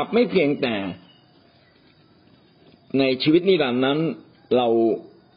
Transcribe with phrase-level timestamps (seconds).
[0.00, 0.76] ครับ ไม่เพียงแต่
[2.98, 3.98] ในชีวิตนิรันดร์นั้น
[4.56, 4.68] เรา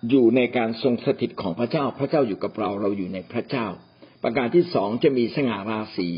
[0.10, 3.68] อยู่ในการทรงสถิตของพระเจ้า พระเจ้าอยู่กับเรา เราอยู่ในพระเจ้า
[4.24, 6.10] ประการที่สองจะมีสง่าราศี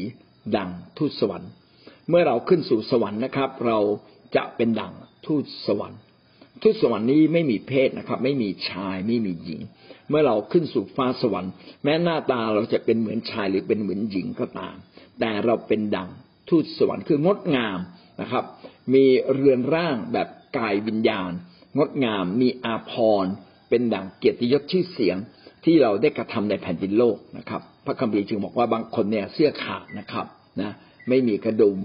[0.58, 1.52] ดังทูตสวรรค์
[2.10, 3.80] เมื่อเราขึ้นสู่สวรรค์นะครับ เรา
[4.36, 4.94] จะเป็นดัง
[5.26, 6.00] ทูตสวรรค์
[6.62, 9.62] ทูตสวรรค์นี้ไม่มีเพศนะครับ ไม่มีชายไม่มีหญิง
[10.10, 11.52] เมื่อเราขึ้นสู่ฟ้าสวรรค์
[11.84, 14.76] แม้หน้าตาเราจะเป็นเหมือนชายหรือเป็นเหมือนหญิงก็ตาม
[15.20, 16.10] แต่เราเป็นดัง
[16.50, 17.80] ทูตสวรรค์คืองดงาม
[18.22, 18.44] นะครับ
[18.94, 20.28] มีเรือนร่างแบบ
[20.58, 21.32] กายวิญญาณ
[21.78, 23.34] งดงามมีอาภรณ์
[23.70, 25.18] เป็นดังเกียรติยศชื่อเสียง
[25.66, 30.26] ที่เราได้กระทำในแผ่นดินโลกนะครับ พระคัมภีร์จึงบอกว่าบางคนเนี่ยเสื้อขาดนะครับ
[30.62, 30.72] นะ
[31.10, 31.78] ไม่มีกระดุม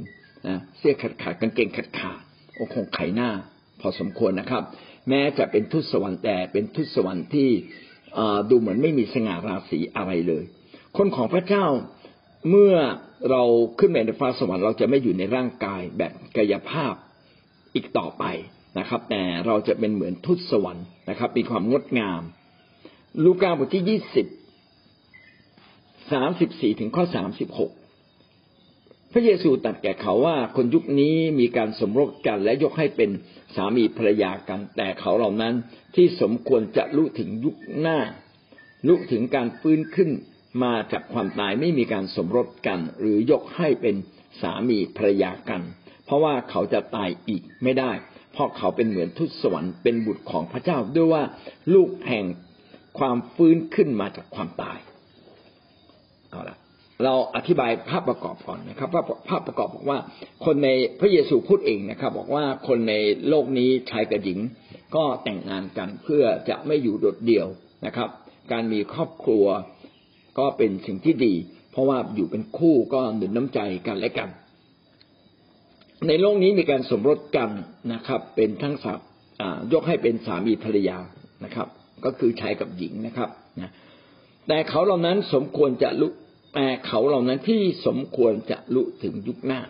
[0.49, 2.21] นะเสื้อขาดขาดกางเกงขาดขาด
[2.55, 3.31] โอ้คงไขหน้า
[3.81, 4.63] พอสมควรนะครับ
[5.09, 7.49] แม้จะเป็นทุตสวรรค์แต่เป็นทุตสวรรค์ที่
[8.51, 10.45] ดูเหมือนไม่มีสง่าราศีอะไรเลย
[10.97, 11.67] คนของพระเจ้า
[12.51, 12.75] เมื่อ
[13.30, 13.42] เรา
[13.78, 16.94] ขึ้นไปในฟ้าสวรรค์เราจะไม่อยู่ในร่างกายแบบกายภาพ
[17.74, 18.24] อีกต่อไป
[18.78, 22.22] นะครับ แต่เราจะเป็นเหมือนทุตสวรรค์นะครับ มีความงดงาม
[23.24, 24.27] ลูกาบทที่ยี่สิบ
[26.12, 27.70] สามสิบสี่ถึงข้อสามสิบหก
[29.12, 33.11] พระเยซูตรัสแก่เขาว่าคนยุคนี้มีการสมรสกันและยกให้เป็น
[33.55, 35.55] สามีภรรยากัน แต่เขาเหล่านั้น
[35.94, 37.98] ที่สมควรจะรู้ถึงยุคหน้า
[38.86, 40.11] รู้ถึงการฟื้นขึ้น
[40.62, 43.97] มาจากความตายไม่มีการสมรสกัน หรือยกให้เป็น
[44.41, 45.62] สามีภรรยากัน
[46.05, 47.92] เพราะว่าเขาจะตายอีกไม่ได้
[48.33, 51.25] เพราะเขาเป็นเหมือนทุตสวรรค์เป็นบุตรของพระเจ้าด้วยว่า
[51.75, 52.25] ลูกแห่ง
[52.98, 54.79] ความฟื้นขึ้นมาจากความตาย
[56.31, 56.56] เอาละ
[57.05, 59.98] เราอธิบายภาพประกอบก่อนนะครับภาพภาพประกอบบอกว่า
[60.45, 60.69] คนใน
[61.01, 62.95] พระเยซูพูดเองนะครับ บอกว่าคนใน
[63.29, 64.39] โลกนี้ชายกับหญิง
[64.97, 67.47] ก็แต่งงานกันเพื่อจะไม่อยู่โดดเดี่ยว
[67.86, 68.09] นะครับ
[68.53, 69.45] การมีครอบครัว
[70.39, 71.34] ก็เป็นสิ่งที่ดี
[71.70, 74.28] เพราะว่าอยู่เป็นคู่ก็หนุนน้ำใจกันและกัน
[76.08, 77.51] ในโลกนี้มีการสมรสกัน
[77.92, 78.98] นะครับ เป็นทั้งสาม
[79.73, 80.98] ยกให้เป็นสามีภรรยา
[81.45, 81.68] นะครับ
[82.05, 83.30] ก็คือชายกับหญิงนะครับ
[83.61, 83.73] นะ
[84.48, 86.11] แต่เขาเหล่านั้นสมควรจะรู้
[86.55, 89.61] แต่เขาเหล่านั้นที่สมควรจะรู้ถึงยุคหน้า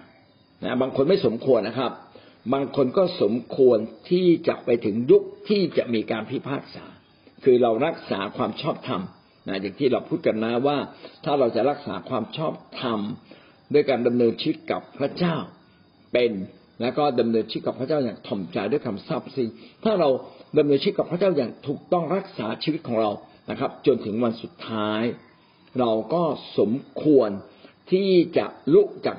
[0.62, 1.92] นะบางคนไม่สมควรนะครับ
[2.52, 3.78] บางคนก็สมควร
[4.10, 6.84] ที่จะไปถึงยุคที่จะมีการพิพากษา
[7.44, 9.02] คือเรารักษาความชอบธรรม
[9.48, 10.78] นะอย่างที่เราพูดกันนะว่า
[11.24, 13.00] ถ้าเราจะรักษาความชอบธรรม
[13.72, 15.36] ด้วยการดำเนินชีวิตกับพระเจ้า
[16.12, 16.32] เป็น
[16.80, 19.48] แล้วก็ดำเนินชีวิตกับพระเจ้าอย่างถ่อมใจด้วยคำซาบซึ้ง
[19.84, 20.08] ถ้าเรา
[20.58, 23.10] ดำเนินชีวิตกับพระเจ้าอย่างถูกต้องรักษาชีวิตของเรา
[23.50, 25.02] นะครับ จนถึงวันสุดท้าย
[25.80, 26.22] เราก็
[26.58, 26.72] สม
[27.02, 27.30] ควร
[27.92, 29.18] ที่จะลุกจาก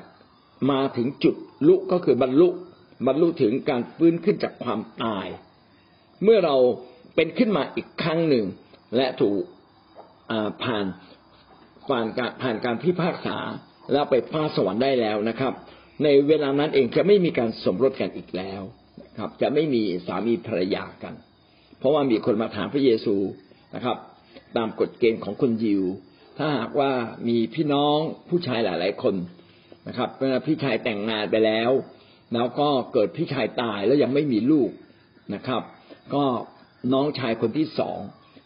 [0.70, 1.34] มาถึงจุด
[1.68, 2.48] ลุกก็คือบรรลุ
[3.06, 5.26] บรรลุถึงการฟื้นขึ้นจากความตาย
[6.24, 6.56] เมื่อเรา
[7.14, 8.44] เป็นขึ้นมาอีกครั้งหนึ่ง
[8.96, 9.42] และถูก
[10.62, 10.84] ผ่าน
[11.88, 13.36] ผ่านการผ่านการพิพากษา
[13.92, 15.52] แล้วไปฟ้าสวรรค์ได้แล้วนะครับ
[16.04, 18.62] ในเวลานั้นเองจะไม่มีการสมรสกันอีกแล้ว
[19.18, 21.14] ครับ จะไม่มีสามีภรรยากัน
[21.78, 23.16] เพราะว่ามีคนมาถามพระเยซู
[23.74, 23.96] นะครับ
[24.56, 25.82] ตามกฎเกณฑ์ของคนยิว
[26.38, 26.90] ถ้าหากว่า
[27.28, 27.96] มีพี่น้อง
[28.28, 29.14] ผู้ชายหลาย ๆ คน
[29.88, 31.70] นะครับเมื่อพี่ชายแต่งงานไปแล้ว
[32.34, 34.70] แล้วก็เกิดพี่ชายตายแล้วยังไม่มีลูก
[35.34, 35.62] นะครับ
[36.14, 36.24] ก็
[36.92, 37.98] น้องชายคนที่สอง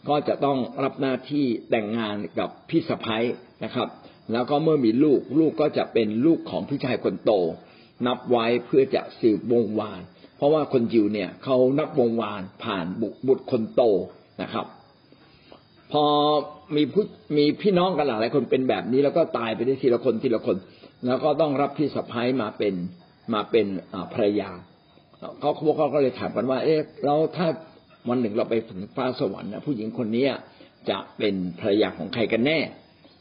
[0.09, 3.25] ก็จะต้องรับหน้าที่แต่งงานกับพี่สะพ้ย
[3.63, 3.87] นะครับ
[4.31, 7.31] แล้วก็เมื่อมีลูกลูกก็จะเป็นลูกของพี่ชายคนโต
[8.07, 10.01] นับไว้เพื่อจะสืบวงวาน
[10.37, 12.85] เพราะว่าคนยิวเนี่ยเขานับวงวานผ่าน
[13.27, 13.81] บุตรคนโต
[14.41, 14.65] นะครับ
[15.91, 16.05] พอ
[16.75, 17.03] มีผู้
[17.37, 20.57] มีพี่น้องกันหลายคนเป็นแบบนี้ แล้วก็ตายไปได้ทีละคนทีละคน
[21.05, 22.73] แล้วก็ต้องรับพี่สะพ้ยมาเป็น
[23.33, 23.67] มาเป็น
[24.13, 24.51] ภรรยา
[25.39, 27.47] เขาพวกเขาก็เลยถามกันว่า เอ๊ะเราถ้า
[28.09, 30.25] วันหนึ่งเราไปถึงฟ้าสวรรค์นะผู้หญิงคนนี้
[30.89, 32.59] จะเป็นภรรยาของใครกันแน่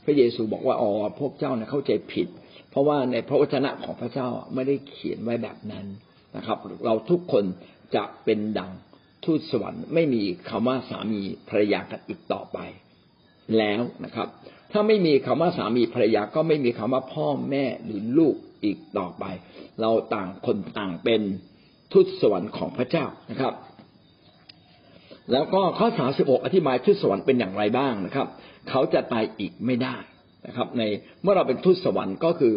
[0.05, 0.91] พระเยซูบอกว่าอ๋อ
[1.21, 2.28] พวกเจ้านะเข้าใจผิด
[2.71, 5.87] เพราะว่าในพระวจนะของพระเจ้าไม่ได้เขียนไว้แบบนั้น
[6.37, 7.45] นะครับ เราทุกคน
[7.97, 8.71] จะเป็นดัง
[9.25, 12.59] ทูตสวรรค์ไม่มีคำว่าสามีภรรยากันอีกต่อไป
[13.59, 14.28] แล้วนะครับ
[14.72, 18.34] ถ้าไม่มีคำว่าสามีภรรยาก็ไม่มีคำว่าพ่อแม่หรือลูก
[18.65, 19.25] อีกต่อไป
[19.80, 21.22] เราต่างคนต่างเป็น
[21.92, 23.53] ทูตสวรรค์ของพระเจ้านะครับ
[25.32, 28.26] แล้วก็ข้อสาสิบกอธิบายทูตสวรรค์เป็นอย่างไรบ้างนะครับ
[28.71, 29.97] เขาจะตายอีกไม่ได้
[30.47, 30.82] นะครับ ใน
[31.22, 32.54] เมื่อเราเป็นทูตสวรรค์ก็คือ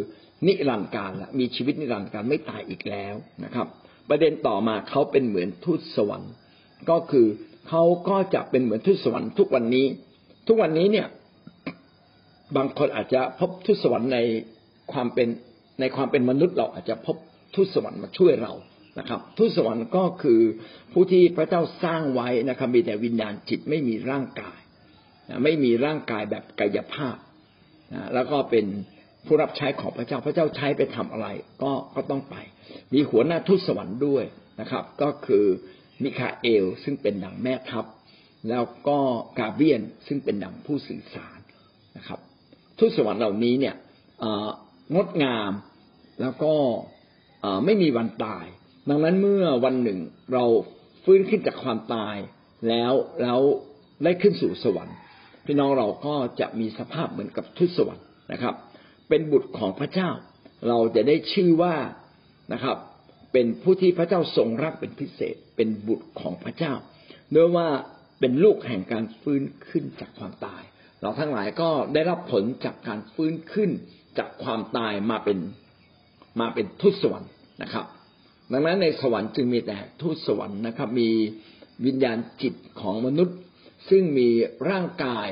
[0.47, 3.67] นิรันดร์การละมีชีวิตนิรันดร์การไม่ตายอีกแล้วนะครับ
[4.09, 6.31] ประเด็นต่อมาเขาเป็นเหมือนทูตสวรรค์
[6.89, 7.27] ก็คือ
[7.69, 9.85] เขาก็จะเป็นเหมือนทูตสวรรค์ทุกวันนี้
[10.47, 11.07] ทุกวันนี้เนี่ย
[12.55, 14.17] บางคนอาจจะพบทูตสวรรค์ใน
[14.91, 15.27] ความเป็น
[15.79, 17.15] ในความเป็นมนุษย์เราอาจจะพบ
[17.55, 18.53] ทูตสวรรค์มาช่วยเรา
[18.99, 20.41] นะครับทูตสวรรค์ก็คือ
[20.93, 24.59] ผู้ที่พระเจ้าสร้างไว้นะครับมีแต่วิญญาณจิตไม่มีร่างกาย
[25.43, 27.17] ไม่มีร่างกายแบบกายภาพ
[27.93, 28.65] นะแล้วก็เป็น
[29.25, 31.27] ผู้รับใช้ของพระเจ้าพระเจ้าใช้ไปทำอะไร
[31.63, 32.35] ก็ก็ต้องไป
[32.93, 34.23] มีหัวหน้าทูตสวรรค์ด้วย
[34.59, 35.45] นะครับ ก็คือ
[36.03, 37.85] มิคาเอลซึ่งเป็นดังแม่ทัพ
[38.49, 38.99] แล้วก็
[39.39, 41.39] กาเบียนซึ่งเป็นดังผู้สื่อสาร
[41.97, 42.19] นะครับ
[42.79, 43.75] ทูตสวรรค์เหล่านี้เนี่ย
[44.95, 45.51] งดงาม
[46.21, 46.53] แล้วก็
[47.65, 48.45] ไม่มีวันตาย
[48.89, 49.99] ดังนั้นเมื่อวันหนึ่ง
[50.33, 50.43] เรา
[51.03, 52.15] ฟื้นขึ้นจากความตาย
[52.69, 53.39] แล้วแล้ว
[54.03, 54.97] ได้ขึ้นสู่สวรรค์
[55.45, 58.55] พี่น้องเราก็จะมีสภาพเหมือนกับทุตสวรรค์นะครับ
[59.09, 60.09] เป็นบุตรของพระเจ้า
[60.67, 61.75] เราจะได้ชื่อว่า
[62.53, 62.77] นะครับ
[63.33, 66.73] เป็นผู้ที่พระเจ้าทรงรักเป็นพิเศษ เป็นบุตรของพระเจ้า
[67.31, 67.67] เนื่อว่า
[68.19, 70.63] เป็นลูกแห่งการฟื้นขึ้นจากความตาย
[71.01, 73.69] เราทั้งหลายก็ได้รับผลจากการฟื้นขึ้น
[74.17, 75.37] จากความตายมาเป็น
[76.39, 77.31] มาเป็นทุตสวรรค์
[77.63, 77.85] นะครับ
[78.51, 81.09] ดังนั้นในสวรรค์จึงมีแต่ทูตสวรรค์นะครับ มี
[81.85, 83.37] วิญญาณจิตของมนุษย์
[83.89, 84.29] ซึ่งมี
[84.69, 85.27] ร่างกาย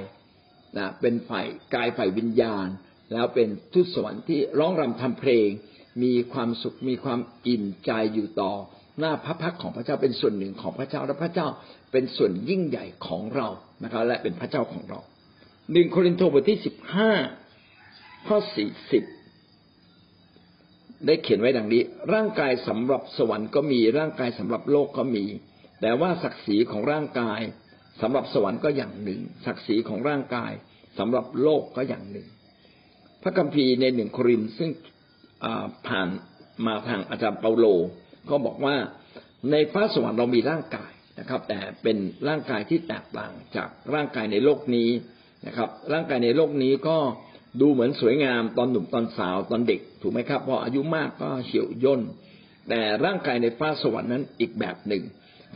[0.77, 2.67] นะเป็นฝ่ายกายฝ่ายวิญญาณ
[3.13, 5.49] แล้วเป็นทูตสวรรค์ที่ร้องรำทำเพลง
[6.03, 8.53] มีความสุขมีความอิ่มใจอยู่ต่อ
[8.99, 11.47] หน้าพระพักของพระเจ้าเป็นส่วนหนึ่งของพระเจ้าและพระเจ้า
[11.91, 13.47] เป็นส่วนยิ่งใหญ่ของเรา
[13.83, 14.99] นะครับ และเป็นพระเจ้าของเรา
[15.73, 17.11] หนึ่งโครินธ์บทที่สิบห้า
[18.27, 19.03] ข้อสี่สิบ
[21.05, 21.81] ได้เขียนไว้ดังนี้
[22.13, 25.25] ร่างกายสำหรับสวรรค์ก็มีร่างกายสำหรับโลกก็มี
[25.81, 27.41] แต่ว่าศักดิ์ศรีของร่างกาย
[28.01, 30.51] สำหรับสวรรค์ก็อย่างหนึ่ง ศักดิ์ศรีของร่างกาย
[30.99, 32.27] สำหรับโลกก็อย่างหนึ่ง
[33.23, 34.69] พระคัมภีร์ในหนึ่งโครินซึ่ง
[35.87, 36.07] ผ่าน
[36.65, 37.65] มาทางอาจารย์เปาโล
[38.29, 38.75] ก็บอกว่า
[39.51, 44.89] ในฟ้าสวรรค์เรามีร่างกายนะครับ แต่เป็นร่างกายที่แตกต่างจากร่างกายในโลกนี้
[45.47, 46.97] นะครับ ร่างกายในโลกนี้ก็
[47.61, 52.01] ดูเหมือนสวยงามตอนหนุ่มตอนสาวตอนเด็ก ถูกไหมครับพออายุมากก็เหี่ยวย่น
[52.69, 55.03] แต่ร่างกายในฟ้าสวรรค์นั้นอีกแบบหนึ่ง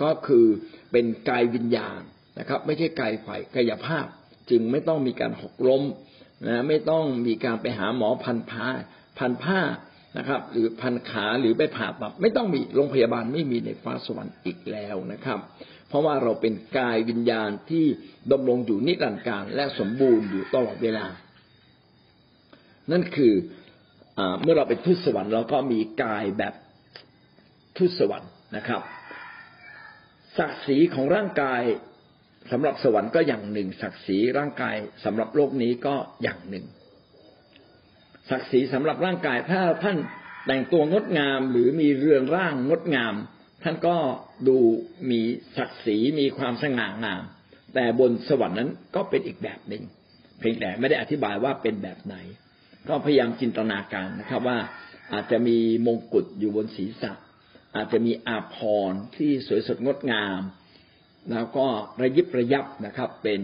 [0.02, 0.46] ก็คือ
[0.92, 2.02] เป็นกายวิญญาณ
[2.40, 4.06] นะครับ ไม่ใช่กายฝ่ายกายภาพ
[4.50, 5.84] จึงไม่ต้องมีการหกล้ม
[6.48, 8.68] นะไม่ต้องมีการไปหาหมอพันผ้า
[9.20, 9.60] พันผ้า
[10.18, 15.40] นะครับ หรือพันขาหรือไปผ่าตัดไม่ต้องมีโรงพยาบาลไม่มีในฟ้าสวรรค์อีกแล้วนะครับ
[15.90, 17.86] เพราะว่าเราเป็นกายวิญญาณที่
[18.32, 21.06] ดำรงอยู่นิรันดร์การและสมบูรณ์อยู่ตลอดเวลา
[22.92, 23.34] นั่นคือ
[24.20, 26.54] อเมื่อเราเป็นทูตสวรรค์เราก็มีกายแบบ
[27.78, 28.82] ทูตสวรรค์นะครับ
[30.38, 31.62] ศักดิ์ศรีของร่างกาย
[32.52, 34.76] สำหรับสวรรค์ก็อย่างหนึ่ง ศักดิ์ศรีร่างกาย
[35.06, 36.66] สำหรับโลกนี้ก็อย่างหนึ่ง
[38.30, 39.98] ศักดิ์ศรีสำหรับร่างกายถ้าท่าน
[40.48, 43.16] แต่งตัวงดงามหรือมีเรือนร่างงดงาม
[43.64, 43.98] ท่านก็
[44.48, 44.58] ดู
[45.12, 45.22] มี
[45.58, 47.24] ศักดิ์ศรีมีความสง่างาม
[47.76, 49.84] แต่บนสวรรค์นั้นก็เป็นอีกแบบหนึ่ง
[50.40, 52.16] เพียงแต่ไม่ได้อธิบายว่าเป็นแบบไหน
[52.88, 54.58] ก็พยายามจินตนาการนะครับ ว่า
[55.14, 57.12] อาจจะมีมงกุฎอยู่บนศีรษะ
[57.76, 58.58] อาจจะมีอาภ
[58.90, 60.42] รณ์ที่สวยสดงดงาม
[61.32, 61.66] แล้วก็
[62.02, 63.42] ระยิบระยับนะครับ เป็น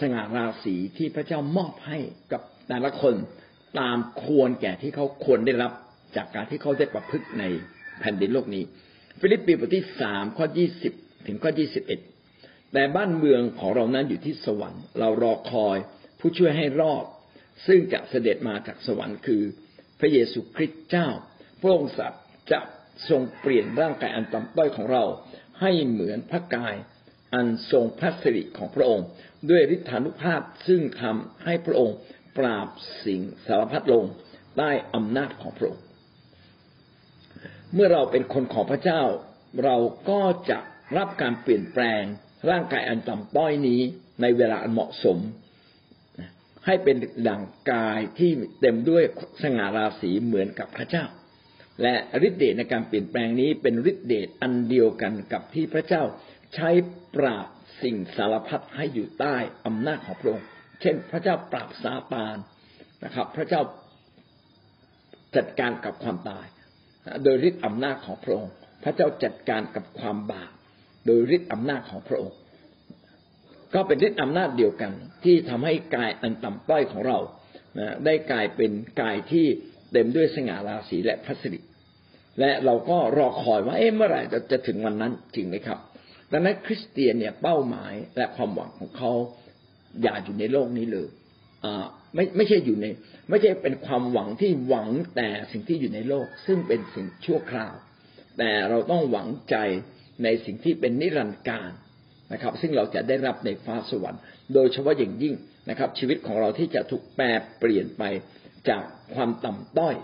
[0.00, 1.98] สง่าราศีที่พระเจ้ามอบให้
[2.32, 3.14] กับแต่ละคน
[3.78, 5.72] ตามควรแก่ที่เขาควรได้รับ
[6.16, 7.44] จากการที่เขาได้ประพฤติใน
[8.00, 8.64] แผ่นดินโลกนี้
[9.20, 10.92] ฟิลิปปีบทที่สามข้อยี่สิบ
[11.26, 12.00] ถึงข้อยี่สิบเอ็ด
[12.72, 15.76] แต่บ้านเมืองของเรานั้นอยู่ที่สวรรค์ เรารอคอย
[16.20, 17.04] ผู้ช่วยให้รอด
[17.66, 19.42] ซึ่งจะเสด็จมาจากสวรรค์คือ
[20.00, 21.08] พระเยซูคริสต์เจ้า
[21.60, 22.22] พระองค์สัตว์
[22.52, 22.60] จะ
[23.08, 25.04] ทรงเปลี่ยนร่างกายอันต่ำต้อยของเรา
[25.60, 26.74] ให้เหมือนพระกาย
[27.34, 29.06] อันทรงพระสิริของพระองค์
[29.50, 31.96] ด้วยฤทธานุภาพซึ่งทำให้พระองค์
[32.38, 32.68] ปราบ
[33.04, 34.04] สิ่งสารพัดลง
[34.58, 35.82] ได้อำนาจของพระองค์
[37.74, 39.02] เมื่อเราเป็นคนของพระเจ้า
[39.64, 39.76] เรา
[40.10, 40.58] ก็จะ
[40.96, 42.02] รับการเปลี่ยนแปลง
[42.50, 43.80] ร่างกายอันต่ำต้อยนี้
[44.20, 45.18] ในเวลาอันเหมาะสม
[46.66, 46.96] ให้เป็น
[47.28, 48.30] ดั่งกายที่
[48.60, 49.02] เต็มด้วย
[49.42, 51.04] สง่าราศีเหมือนกับพระเจ้า
[51.82, 51.94] และ
[52.26, 56.02] ฤทธิเดชในการเปลี่ยนแปลงนี้เป็นฤทธิเดชอันเดียวกันกับที่พระเจ้า
[56.54, 56.70] ใช้
[57.14, 57.48] ปราบ
[57.82, 60.46] สิ่งสารพัดให้อยู่ใต้อำนาจของพระองค์
[60.80, 62.36] เช่น พระเจ้าปราบซาตาน
[63.04, 63.62] นะครับ พระเจ้า
[65.36, 66.46] จัดการกับความตาย
[67.22, 68.52] โดยฤทธิอำนาจของพระองค์
[68.84, 70.52] พระเจ้าจัดการกับความบาป
[71.06, 72.36] โดยฤทธิอำนาจของพระองค์
[73.74, 74.92] ก็เป็นฤทธิอำนาจเดียวกัน
[75.24, 77.18] ที่ทำให้กายอันต่ำต้อยของเรา
[77.78, 79.46] นะได้กลายเป็นกายที่
[79.92, 81.60] เต็มด้วยสง่าราศีและพระสิริ
[82.40, 85.78] และเราก็รอคอยว่าเอ๊ะเมื่อไหร่จะจะถึงวันนั้นจริงไหมครับ
[86.32, 89.12] ดังนั้นคริสเตียนเนี่ยเป้าหมายและความหวังของเขา
[90.02, 91.08] อย่าอยู่ในโลกนี้เลย
[91.64, 92.86] อ่าไม่ไม่ใช่อยู่ใน
[93.30, 97.74] ไม่ใช่เป็นความหวังที่หวังแต่สิ่งที่อยู่ในโลก ซึ่งเป็นสิ่งชั่วคราว
[98.38, 99.56] แต่เราต้องหวังใจ
[100.24, 101.70] ในสิ่งที่เป็นนิรันดร์การ
[102.32, 104.20] นะครับ ซึ่งเราจะได้รับในฟ้าสวรรค์
[104.54, 105.34] โดยเฉพาะอย่างยิ่ง
[105.70, 107.24] นะครับ ชีวิตของเราที่จะถูกแปร
[107.58, 108.02] เปลี่ยนไป
[108.68, 108.82] จาก
[109.14, 109.94] ความต่ำต้อย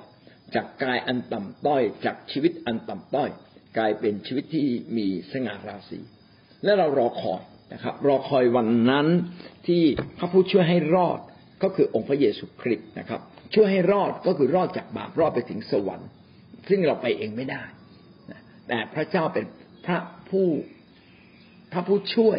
[0.55, 3.31] จากกายอันต่ำต้อย จากชีวิตอันต่ำต้อย
[3.79, 6.01] กลายเป็นชีวิตที่มีสง่าราศี
[6.65, 7.41] และเรารอคอย
[7.73, 9.07] นะครับ รอคอยวันนั้น
[9.67, 9.83] ที่
[10.19, 11.19] พระผู้ช่วยให้รอด
[11.63, 13.21] ก็คือองค์พระเยซูคริสต์นะครับ
[13.55, 16.09] ช่วยให้รอดก็คือรอดจากบาปรอดไปถึงสวรรค์
[16.69, 17.63] ซึ่งเราไปเองไม่ได้
[18.69, 19.45] แต่พระเจ้าเป็น
[19.87, 19.99] พระ
[20.31, 20.47] ผู้
[21.73, 22.39] พระผู้ช่วย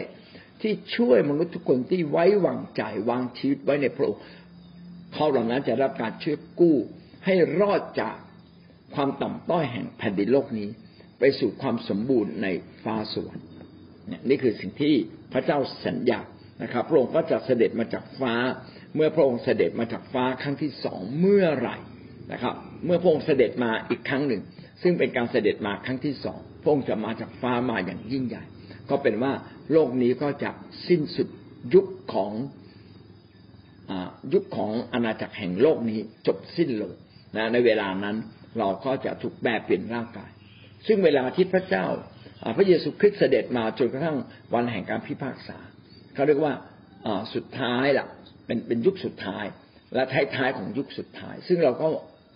[0.62, 4.22] ที่ช่วยมนุษย์ทุกคนที่ไว้วางใจวางชีวิตไว้ในพระองค์
[5.14, 6.78] เขาเหล่านั้นจะรับการช่วยกู้
[7.26, 8.16] ให้รอดจาก
[8.96, 10.70] ความต่ำต้อยแห่งแผ่นดินโลกนี้
[11.20, 12.48] ไปสู่ความสมบูรณ์ใน
[12.84, 13.48] ฟ้าสวรรค์
[14.30, 14.94] นี่คือสิ่งที่
[15.34, 16.20] พระเจ้าสัญญา
[16.64, 18.34] นะครับพระองค์ก็จะเสด็จมาจากฟ้า
[18.96, 21.78] เมื่อพระองค์เสด็จมาจากฟ้าครั้งที่สองเมื่อไหร่
[22.32, 24.42] นะครับ เมื่อพระองค์เสด็จมาอีกครั้งหนึ่ง
[24.82, 28.44] ซึ่งเป็นการเสด็จมาครั้งที่สองพระองค์จะมาจากฟ้ามาอย่างยิ่งใหญ่
[28.90, 29.34] ก็เป็นว่า
[29.72, 30.52] โลกนี้ก็จะ
[30.88, 31.28] สิ้นสุด
[31.74, 32.32] ยุคของ
[34.34, 36.92] ยุคของอาณาจักรแห่งโลกนี้จบสิ้นลง
[37.38, 38.16] นะในเวลานั้น
[38.60, 40.30] เราก็จะถูกแปลเปลี่ยนร่างกาย
[40.88, 41.86] ซึ่งเวลาที่พระเจ้า
[42.58, 44.18] พระเยซูคริสต์เสด็จมาจนกระทั่ง
[44.54, 45.58] วันแห่งการพิพากษา
[46.14, 46.54] เขาเรียกว่า
[47.34, 48.08] สุดท้ายล่ะ
[48.46, 49.46] เป็นเป็นยุคสุดท้าย
[49.96, 50.04] และ
[50.36, 51.88] ท้ายๆของยุคสุดท้าย ซึ่งเราก็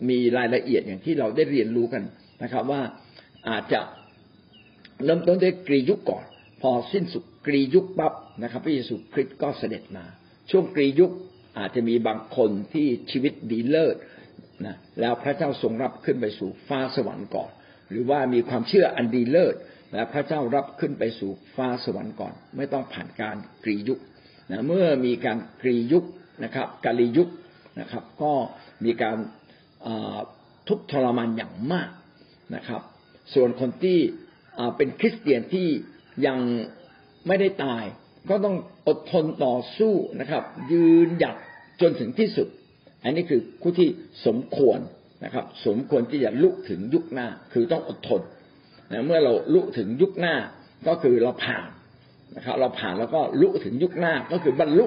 [0.10, 2.04] มีรายละเอียดอย่างที่เราได้เรียนรู้กัน
[2.44, 2.82] นะครับ ว่า
[3.50, 3.82] อาจจะ
[5.04, 6.26] เริ่มต้นด้วยกรียุคก่อน
[6.72, 10.06] อสิ้นสุดกรียุคปั๊บนะครับ พระเยซูคริสต์ก็เสด็จมา
[10.52, 11.12] ช่วงกรียุค
[11.58, 13.96] อาจจะมีบางคนที่ชีวิตดีเลิศ
[14.66, 17.52] นะแล้วพระเจ้าทรงรับขึ้นไปสู่ฟ้าสวรรค์ก่อน
[17.90, 19.56] หรือว่ามีความเชื่ออันดีเลิศ
[19.94, 24.00] และพระเจ้ารับขึ้นไปสู่ฟ้าสวรรค์ก่อน ไม่ต้องผ่านการกรียุค
[24.52, 26.06] นะเมื่อมีการกรียุค
[26.44, 27.30] นะครับกาลียุค
[27.80, 28.34] นะครับ ก็
[28.86, 29.18] มีการ
[30.68, 31.90] ทุกทรมานอย่างมาก
[32.56, 32.82] นะครับ
[33.34, 34.00] ส่วนคนที่
[34.78, 35.68] เป็นคริสเตียนที่
[36.26, 36.38] ยัง
[37.28, 37.84] ไม่ได้ตาย
[38.30, 38.56] ก็ต้อง
[38.88, 41.36] อดทนต่อสู้นะครับ ยืนหยัด
[41.82, 42.48] จนถึงที่สุด
[43.04, 43.90] อันนี้คือคู่ที่
[44.26, 44.80] สมควร
[45.26, 48.22] นะครับ สมควรที่จะลุกถึงยุคหน้า คือต้องอดทน
[48.92, 50.36] นะเมื่อเราลุกถึงยุคหน้า
[50.88, 51.70] ก็คือเราผ่าน
[52.36, 54.86] นะครับ เราผ่านแล้วก็ลุกถึงยุคหน้าก็คือบรรลุ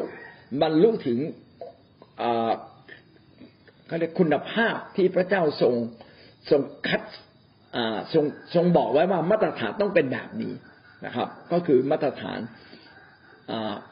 [0.63, 1.19] บรรลุถึง
[3.87, 5.75] เขาเรียกคุณภาพที่พระเจ้าทรง
[6.51, 7.03] ทรงคัด
[8.13, 10.53] ทรงทรงบอกไว้ว่ามาตรฐานต้องเป็นแบบนี้
[11.07, 12.41] นะครับ ก็คือมาตรฐาน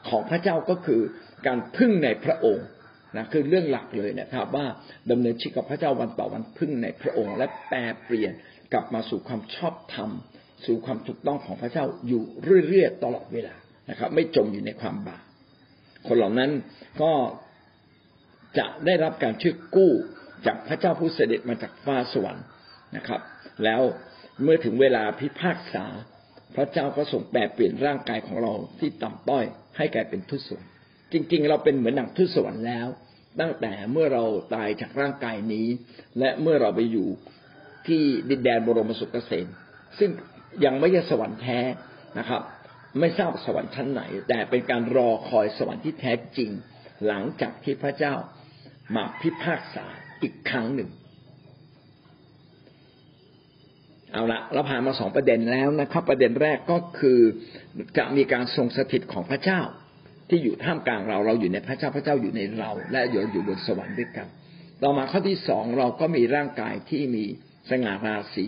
[0.09, 1.01] ของพระเจ้าก็คือ
[1.47, 2.67] การพึ่งในพระองค์
[3.17, 4.65] นะคือเรื่องหลักเลยนะครับ ว่า
[5.11, 8.33] ดำเนินชีวิตกับพระเจ้าวันต่อวันพึ่งในพระองค์ และแปลเปลี่ยน
[8.73, 10.09] กลับมาสู่ความชอบธรรม
[10.65, 12.23] สู่ความถูกต้องของพระเจ้าอยู่
[12.67, 13.55] เรื่อยๆตลอดเวลา
[13.89, 15.23] นะครับ ไม่จมอยู่ในความบาป
[16.07, 16.51] คนเหล่านั้น
[17.01, 17.13] ก็
[18.57, 19.91] จะได้รับการช่วยกู้
[20.45, 22.45] จากพระเจ้าผู้เสด็จมาจากฟ้าสวรรค์
[22.97, 23.21] นะครับ
[23.63, 23.81] แล้ว
[24.43, 25.85] เมื่อถึงเวลาพิพากษา
[26.57, 29.45] พระเจ้าก็ส่งแปลเปลี่ยนร่างกายของเราที่ต่ำต้อย
[29.77, 30.71] ให้กลายเป็นทุสวรรค์
[31.11, 32.87] จริง ๆ เราเป็นเหมือนหนังทุสวรรค์แล้ว
[33.39, 34.23] ตั้งแต่เมื่อเรา
[34.55, 35.67] ตายจากร่างกายนี้
[36.19, 37.07] และเมื่อเราไปอยู่
[37.87, 39.47] ที่ดินแดนบรมสุขเกษม
[39.99, 40.09] ซึ่ง
[40.65, 41.59] ยังไม่ใช่สวรรค์แท้
[42.19, 42.41] นะครับ
[42.99, 46.49] ไม่ทราบสวรรค์ชั้นไหน แต่เป็นการรอคอยสวรรค์ที่แท้จริง
[47.07, 48.13] หลังจากที่พระเจ้า
[48.95, 49.85] มาพิพากษา
[50.21, 50.89] อีกครั้งหนึ่ง
[54.13, 57.19] เอาละเราผ่านมาสองประเด็นแล้วนะครับ ประเด็นแรกก็คือ
[57.97, 59.61] จะมีการทรงสถิตของพระเจ้า
[60.29, 64.27] ที่อยู่ท่ามกลางเราเราอยู่ในพระเจ้าพระเจ้าอยู่ในเรา และอยู่อยู่บนสวรรค์ด้วยกัน
[64.83, 67.25] ต่อมาข้อที่สองเราก็มีร่างกายที่มี
[67.69, 68.47] สง่าราศี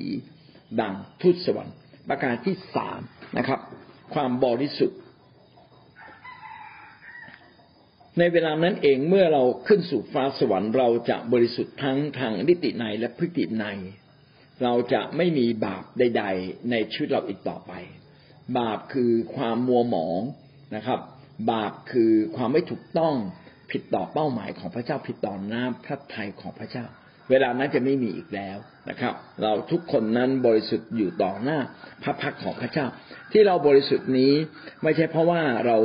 [0.81, 1.75] ดังทูตสวรรค์
[2.09, 2.99] ประการที่สาม
[3.37, 3.59] นะครับ
[4.13, 4.99] ความบริสุทธิ์
[8.19, 13.65] ในเวลานั้นเองเมื่อเราขึ้นสู่ฟ้าสวรรค์ เราจะบริสุทธิ์ทั้งทางนิติในและพฤติใน
[14.63, 17.73] เราจะไม่มีบาปใด ๆ ในชีวิตเราอีกต่อไป
[18.59, 20.21] บาปคือความมัวหมอง
[20.75, 20.99] นะครับ
[21.51, 23.15] บาปคือความไม่ถูกต้อง
[23.71, 26.85] ผิดต่อเป้าหมายของพระเจ้าผิดต่อหน้ำพระทัยของพระเจ้า
[27.29, 28.57] เวลานั้นจะไม่มีอีกแล้ว
[28.89, 31.59] นะครับ เราทุกคนนั้นบริสุทธิ์อยู่ต่อหน้า
[32.03, 32.85] พระพักของพระเจ้า
[33.31, 34.33] ที่เราบริสุทธิ์นี้
[34.83, 35.77] ไม่ใช่เพราะว่าเรา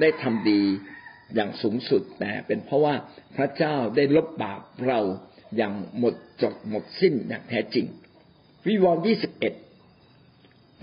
[0.00, 0.62] ได้ทำดี
[1.34, 2.94] อย่างสูงสุดแต่เป็นเพราะว่า
[3.36, 5.00] พระเจ้าได้ลบบาปเรา
[5.56, 7.86] อย่างหมดจดหมดสิ้นอย่างแท้จริง
[8.66, 9.54] วิวรณ์ยี่สิบเอ็ด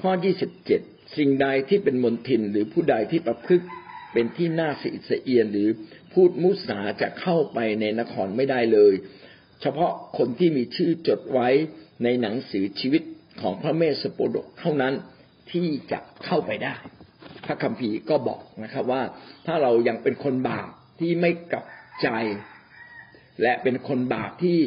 [0.01, 0.81] ข้อยี่สิบเจ็ด
[1.17, 3.65] สิ่งใดที่เป็นมนทินหรือผู้ใดที่ประพฤติ
[4.13, 5.69] เป็นที่น่าสิเสเอียนหรือ
[6.13, 8.93] พูดมุสาจะเข้าไปในนครไม่ได้เลย
[9.61, 11.49] เฉพาะคนที่มีชื่อจดไว้
[12.03, 13.03] ในหนังสือชีวิต
[13.41, 14.93] ของพระเมสสโปดกเท่านั้น
[15.51, 16.75] ที่จะเข้าไปได้
[17.45, 19.03] พระคัมภีร์ก็บอกนะครับว่า
[19.45, 20.69] ถ้าเรายังเป็นคนบาป
[20.99, 21.65] ที่ไม่กลับ
[22.01, 22.07] ใจ
[23.41, 24.57] และเป็นคนบาปที่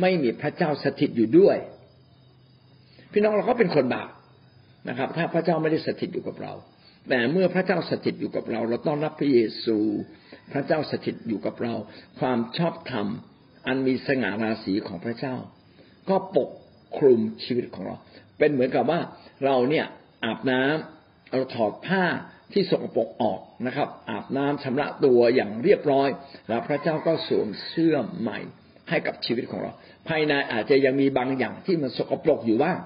[0.00, 1.56] ไม่มีพระเจ้าสถิตอยู่ด้วย
[3.12, 4.08] พี่น้องเราก็เป็นคนบาป
[4.88, 6.52] นะครับ ถ้าพระเจ้าไม่ได้สถิตอยู่กับเรา
[7.08, 9.78] แต่เมื่อพระเจ้าสถิตอยู่กับเรา เราต้องรับพระเยซู
[10.52, 11.74] พระเจ้าสถิตอยู่กับเรา
[12.20, 13.06] ความชอบธรรม
[13.66, 15.36] อันมีสง่าราศีของพระเจ้า
[16.08, 16.50] ก็ปก
[16.98, 17.96] คลุมชีวิตของเรา
[18.38, 19.00] เป็นเหมือนกับว่า
[19.44, 19.86] เราเนี่ย
[20.24, 22.04] อาบน้ำเราถอดผ้า
[22.52, 26.08] ที่สกปรกออกนะครับ อาบน้ำชำระตัวอย่างเรียบร้อย
[26.48, 28.38] แล้วพระเจ้าก็สวมเสื้อใหม่
[28.88, 29.72] ให้กับชีวิตของเรา
[30.08, 32.76] ภายในอาจจะยังมีบางอย่างที่มันสกปรกอยู่บ้าง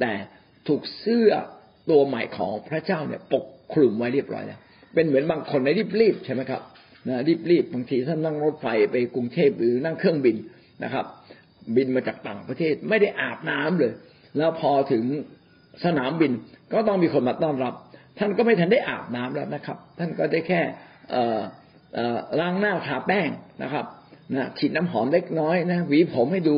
[0.00, 0.12] แต่
[0.68, 1.30] ถูกเสื้อ
[1.90, 4.60] ตัวใหม่ของพระเจ้าเนี่ยปกคลุมไว้เรียบร้อยแล้ว
[4.94, 5.68] เป็นเหมือนบางคนใน
[6.00, 6.62] รีบๆใช่ไหมครับ
[7.08, 10.36] นะรีบๆบางทีท่านนั่งรถไฟไปกรุงเทพหรือนั่งเครื่องบิน
[10.84, 11.04] นะครับ
[11.76, 13.92] บินมาจากต่างประเทศไม่ได้อาบน้ำเลย
[14.38, 15.04] แล้วพอถึง
[15.84, 16.32] สนามบิน
[16.72, 17.74] ก็ต้องมีคนมาต้อนรับ
[18.18, 20.60] ท่านก็ไม่ทันได้อาบน้ำแล้วนะครับ ท่านก็ได้แค่
[22.40, 23.28] ล้างหน้าทาแป้ง
[23.62, 23.84] นะครับ
[24.36, 26.56] นะฉีดน้ำหอมเล็กน้อยนะหวีผมให้ดู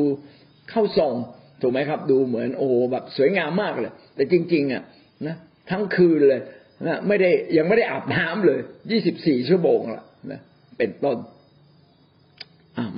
[0.69, 1.13] เข้าทรง
[1.61, 4.83] ถูกไหมครับ ดูเหมือนโอ้แบบสวยงามมากเลย แต่จริง ๆ อะ
[5.27, 5.35] นะ
[5.69, 6.41] ทั้งคืนเลย
[6.87, 8.59] นะไม่ได้ยังไม่ได้อาบน้ำเลย
[8.91, 10.39] ยี่สิบสี่ชั่วโมงละนะ
[10.77, 11.17] เป็นต้น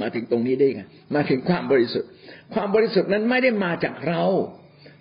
[0.02, 0.84] มาถึงตรงนี้ได้ไง
[1.16, 2.10] มาถึงความบริสุทธิ์
[2.54, 4.24] ความบริสุทธิ์นั้นไม่ได้มาจากเรา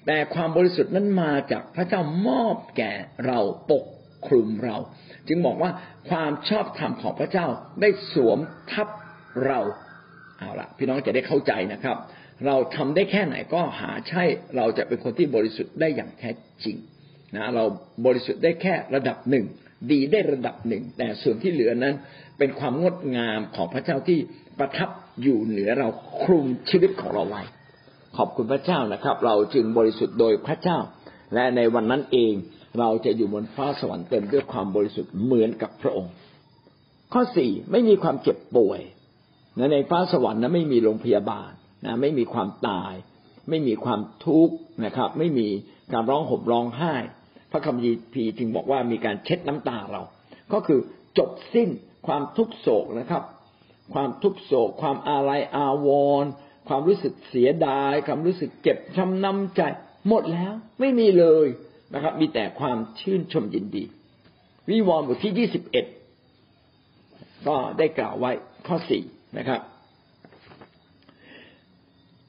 [0.07, 2.93] แต่ความบริสุทธิ์นั้นมาจากพระเจ้ามอบแก่
[3.27, 3.39] เรา
[3.71, 3.85] ปก
[4.27, 4.77] คลุมเรา
[5.29, 5.71] จึงบอกว่า
[6.11, 7.47] ความชอบธรรมของพระเจ้า
[7.81, 8.39] ได้สวม
[8.73, 8.89] ทับ
[9.47, 9.59] เรา
[10.39, 11.97] เอาละพี่น้องจะได้เข้าใจนะครับ
[12.47, 14.23] เราทำได้แค่ไหนก็หาใช่
[14.57, 16.31] เราจะเป็นคนที่บริสุทธิ์ได้อย่างแท้
[16.65, 16.77] จริง
[17.37, 17.65] นะเรา
[18.07, 19.45] บริสุทธิ์ได้แค่ระดับหนึ่ง
[19.93, 21.95] ดีได้ระดับหนึ่ง แต่ส่วนที่เหลือนั้น
[22.39, 24.19] เป็นความงดงามของพระเจ้าที่
[24.59, 24.91] ประทับ
[25.23, 25.89] อยู่เหนือเรา
[26.23, 27.43] คลุมชีวิตของเราไว้
[28.17, 30.79] ขอบคุณพระเจ้านะครับ เราจึงบริสุทธิ์โดยพระเจ้า
[31.35, 32.33] และในวันนั้นเอง
[32.79, 36.13] เราจะอยู่บนฟ้าสวรรค์เต็มด้วยความบริสุทธิ์เหมือนกับพระองค์
[37.13, 38.81] ข้อสี่ไม่มีความเจ็บป่วย
[39.73, 41.51] ในฟ้าสวรรค์นะไม่มีโรงพยาบาล
[41.85, 42.93] นะไม่มีความตาย
[43.49, 45.49] ไม่มีความทุกข์นะครับ ไม่มี
[45.93, 46.95] การร้องห่มร้องไห้
[47.53, 47.77] พระคัม
[48.15, 50.03] ภีร์จึงบอกว่ามีการเช็ดน้ำตาเรา
[50.53, 50.81] ก็คือ
[51.19, 51.69] จบสิ้น
[52.07, 53.23] ความทุกโศกนะครับ
[53.95, 55.89] ความทุกโศก ความอาลัยอาว
[56.23, 56.31] รณ์
[56.69, 59.61] ความรู้สึกเสียดาย ความรู้สึกเจ็บช้ำน้ำใจ
[60.09, 61.47] หมดแล้วไม่มีเลย
[61.95, 63.85] นะครับ มีแต่ความชื่นชมยินดี
[64.69, 65.87] วิวรณ์บทที่ยี่สิบเอ็ด
[67.47, 68.31] ก็ได้กล่าวไว้
[68.67, 69.03] ข้อสี่
[69.37, 69.61] นะครับ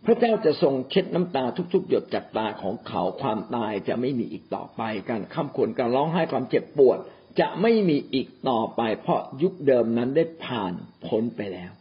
[0.05, 1.43] พระเจ้าจะทรงเช็ดน้ำตา
[1.73, 6.97] ทุกๆ หยดจากตาของเขาความตายจะไม่มีอีกต่อไป การข้ามขวนการร้องไห้ความเจ็บปวด
[7.39, 10.73] จะไม่มีอีกต่อไป เพราะยุคเดิมนั้นได้ผ่าน
[11.05, 11.71] พ้นไปแล้ว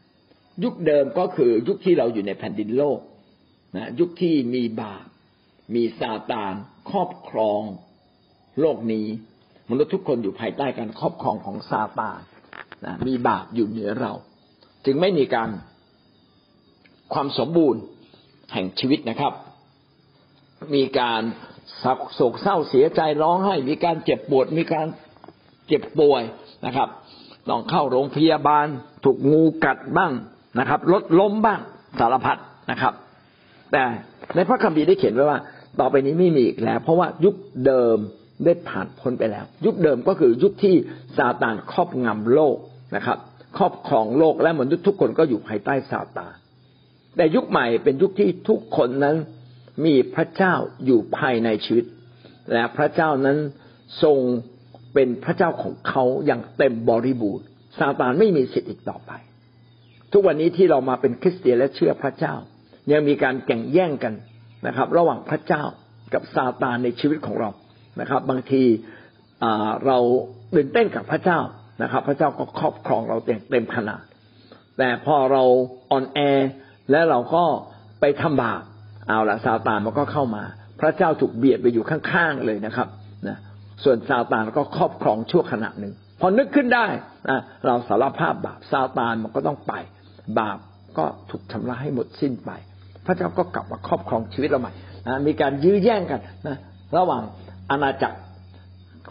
[0.63, 2.99] ยุคเดิมก็คือยุคที่เราอยู่ในแผ่นดินโลก
[3.77, 5.07] นะยุคที่มีบาป
[5.75, 6.55] มีซาตาน
[6.91, 7.63] ครอบครอง
[8.61, 9.07] โลกนี้
[9.71, 12.21] มนุษย์ทุกคนอยู่ภายใต้การครอบครองของซาตาน
[12.85, 14.13] นะมีบาปอยู่เหนือเรา
[14.85, 15.49] จึงไม่มีการ
[17.13, 17.81] ความสมบูรณ์
[18.53, 19.33] แห่งชีวิตนะครับ
[20.75, 21.23] มีการ
[22.15, 24.87] โศกเศร้าเสียใจร้องไห้ มีการเจ็บปวด มีการ
[25.69, 26.23] เจ็บป่วย
[26.67, 26.89] นะครับ
[27.49, 28.67] ต้องเข้าโรงพยาบาล
[29.05, 30.13] ถูกงูกัดบ้าง
[30.59, 31.61] นะครับรถล้มบ้าง
[31.99, 32.39] สารพัด
[32.71, 32.95] นะครับ
[33.73, 33.83] แต่
[34.35, 35.39] ในพระคัมภีร์ได้เขียนไว้ว่า
[35.81, 37.35] ต่อไปนี้ไม่มีอีกแล้ว เพราะว่ายุค
[37.67, 37.99] เดิม
[38.45, 40.75] ได้ผ่านพ้นไปแล้ว ยุคเดิมก็คือยุคที่
[41.17, 42.57] ซาตานครอบงำโลก
[42.97, 43.19] นะครับ
[43.57, 46.35] ครอบครองโลกและมนุษย์ทุกคนก็อยู่ภายใต้ซาตาน
[47.17, 49.17] แต่ยุคใหม่เป็นยุคที่ทุกคนนั้น
[49.85, 51.85] มีพระเจ้าอยู่ภายในชีวิต
[52.53, 53.39] และพระเจ้านั้น
[54.03, 54.19] ทรง
[54.95, 57.47] เป็นพระเจ้าของเขาอย่างเต็มบริบูรณ์
[57.79, 59.13] ซาตานไม่มีสิทธิ์อีกต่อไป
[60.13, 62.35] ทุกวันนี้ที่เรามาเป็นคริสเตียนและเชื่อพระเจ้า
[62.93, 64.15] ยังมีการแข่งแย่งกัน
[64.67, 65.63] นะครับ ระหว่างพระเจ้า
[66.15, 67.51] กับซาตานในชีวิตของเรา
[68.01, 68.63] นะครับ บางที
[69.87, 69.99] เรา
[70.55, 71.39] ตื่นเต้นกับพระเจ้า
[71.83, 74.03] นะครับ พระเจ้าก็ครอบครองเราเต็มเต็มขนาด
[74.79, 75.43] แต่พอเรา
[75.91, 76.19] อ่อนแอ
[76.91, 77.45] และเราก็
[78.01, 78.63] ไปทำบาป
[79.09, 80.45] เอาละซาตานมันก็เข้ามา
[80.81, 82.89] พระเจ้าถูกเบียดไปอยู่ข้างๆเลยนะครับ
[83.29, 83.37] นะ
[83.85, 86.87] ส่วนซาตานก็ครอบครองชั่วขณะหนึ่งพอนึกขึ้นได้
[87.29, 89.73] นะเราสารภาพบาปซาตานมันก็ต้องไป
[90.39, 90.59] บาป
[90.99, 92.51] ก็ถูกชำระให้หมดสิ้นไป
[93.07, 94.73] พระเจ้าก็กลับมาครอบครองชีวิตเราใหม่
[95.07, 96.57] นะมีการยื้อแย่งกันนะ
[96.97, 97.23] ระหว่าง
[97.71, 98.19] อาณาจักร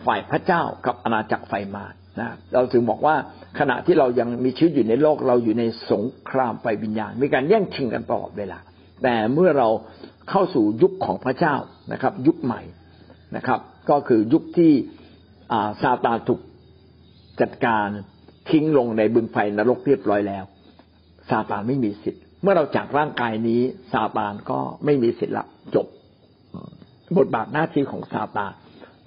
[0.06, 3.16] ฝ่ายพระเจ้ากับอาณาจักรไฟมาร นะเราถึงบอกว่า
[3.60, 8.60] ขณะที่เรายังมีชีวิตอยู่ในโลกเราอยู่ในสงครามไฟวิญญาณ มีการแย่งชิงกันตลอดเวลา
[9.04, 9.70] แต่เมื่อเรา
[10.30, 11.56] เข้าสู่ยุคของพระเจ้า
[11.94, 12.62] นะครับ ยุคใหม่
[13.36, 14.72] นะครับ ก็คือยุคที่
[15.82, 16.42] ซาตานถูก
[17.42, 17.88] จัดการ
[18.50, 20.44] ทิ้งลงในบึงไฟนรกเรียบร้อยแล้ว
[21.30, 23.62] ซาตานไม่มีสิทธิ์ เมื่อเราจากร่างกายนี้
[23.94, 25.88] ซาตานก็ไม่มีสิทธิ์ละจบ
[27.18, 28.52] บทบาทหน้าที่ของซาตาน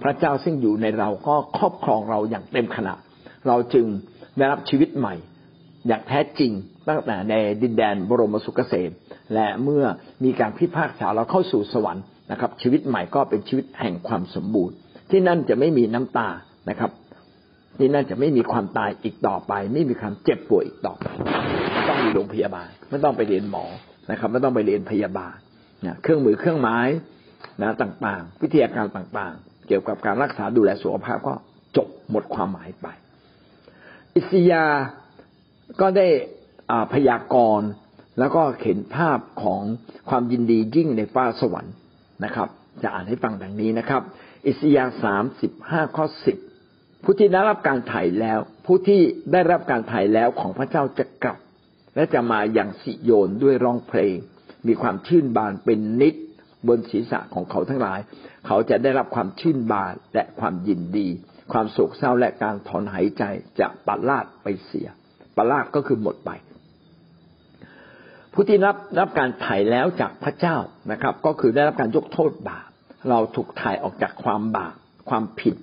[0.03, 2.99] พระเจ้าซึ่งอยู่ในเราก็ครอบครองเราอย่างเต็มขนาด
[3.49, 3.87] เราจึง
[4.37, 5.15] ได้รับชีวิตใหม่
[5.87, 6.53] อย่างแท้จริง
[6.89, 8.91] ตั้งแต่ในดินแดนบรมสุขเกษม
[9.35, 9.85] และเมื่อ
[10.25, 14.75] มีการพิพากษาเราเข้าสู่สวรรค์นะครับ ชีวิตใหม่ก็เป็นชีวิตแห่งความสมบูรณ์
[15.11, 16.29] ที่นั่นจะไม่มีน้ำตา
[16.71, 16.91] นะครับ
[17.79, 21.07] ที่นั่นจะไม่มีความตายอีกต่อไป ไม่มีความเจ็บป่วยอีกต่อไป
[21.73, 23.65] ไม่ต้องมีโรงพยาบาลไม่ต้องไปเรียนหมอ
[24.11, 25.35] นะครับ ไม่ต้องไปเรียนพยาบาล
[25.87, 26.79] นะเครื่องมือเครื่องไม้
[27.63, 31.35] นะต่างๆ วิทยาการต่างๆ เกี่ยวกับการรักษาดูแลสุขภาพก็
[31.77, 32.87] จบหมดความหมายไป
[34.17, 34.65] อิสยา
[35.81, 36.07] ก็ได้
[36.93, 37.69] พยากรณ์
[38.19, 39.61] แล้วก็เห็นภาพของ
[40.11, 41.75] ความยินดียิ่งในฟ้าสวรรค์
[42.25, 42.49] นะครับ
[42.83, 44.03] จะอ่านให้ฟังดังนี้นะครับ
[44.47, 46.37] อิสยาสามสิบห้าข้อสิบ
[47.05, 49.01] ผู้ที่ได้รับการไถ่แล้ว ผู้ที่
[49.33, 51.39] ได้รับการไถ่แล้วของพระเจ้าจะกลับ
[51.95, 54.17] และจะมาอย่างสิโยนด้วยร้องเพลง
[54.67, 56.15] มีความชื่นบานเป็นนิด
[56.69, 58.01] บนศีรษะของเขาทั้งหลาย
[58.47, 61.09] เขาจะได้รับความชื่นบานและความยินดี
[61.53, 63.25] ความโศกเศร้าและการถอนหายใจ
[63.61, 64.89] จะปัดลาดไปเสีย
[65.37, 66.31] ปัดลาดก็คือหมดไป
[68.33, 70.57] ผู้ที่รับรับการไถ่แล้วจากพระเจ้า
[70.93, 72.69] นะครับ ก็คือได้รับการยกโทษบาป
[73.11, 74.75] เราถูกไถ่ออกจากความบาป
[75.11, 75.57] ความผิด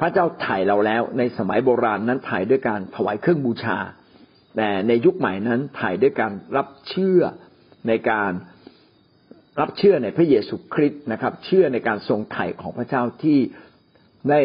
[0.00, 3.78] พระเจ้าไถ่เราแล้ว ในสมัยโบราณนั้นไถ่ด้วยการถวายเครื่องบูชา
[4.56, 7.22] แต่ในยุคใหม่นั้นไถ่ด้วยการรับเชื่อ
[7.88, 8.30] ในการ
[9.58, 13.38] รับเชื่อในพระเยซูคริสต์นะครับ เชื่อในการทรงไถ่ของพระเจ้าที่
[14.30, 14.40] ได้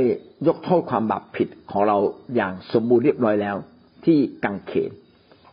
[0.47, 1.97] ยกโทษความบาปผิดของเรา
[2.35, 3.55] อย่างสมบูรณ์เรียบร้อยแล้ว
[4.05, 4.91] ที่กังเขน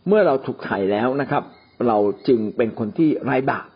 [0.07, 1.43] เมื่อเราถูกไถ่แล้วนะครับ
[1.87, 3.67] เราจึงเป็นคนที่ไร้บาป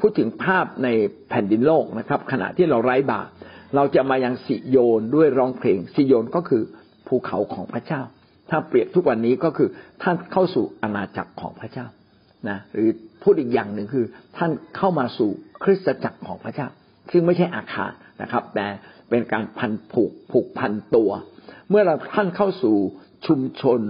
[0.00, 0.88] พูดถึงภาพใน
[1.28, 3.28] แผ่นดินโลกนะครับ ขณะที่เราไร้บาป
[3.76, 6.62] เราจะมายังสิโยนด้วยร้องเพลงสิโยนก็คือ
[7.06, 8.00] ภูเขาของพระเจ้า
[8.50, 9.68] ถ้าเปรียบทุกวันนี้ก็คือ
[10.02, 11.86] ท่านเข้าสู่อาณาจักรของพระเจ้า
[12.50, 12.88] นะหรือ
[13.22, 15.30] พูดอีกอย่างหนึ่งคือ ท่านเข้ามาสู่
[15.62, 16.68] คริสตจักรของพระเจ้า
[17.12, 18.66] ซึ่งไม่ใช่อาคารนะครับ แต่
[19.10, 21.10] เป็นการพันผูกผูกพันตัว
[21.70, 22.76] เมื่อเราท่านเข้าสู่
[23.26, 23.80] ชุมชน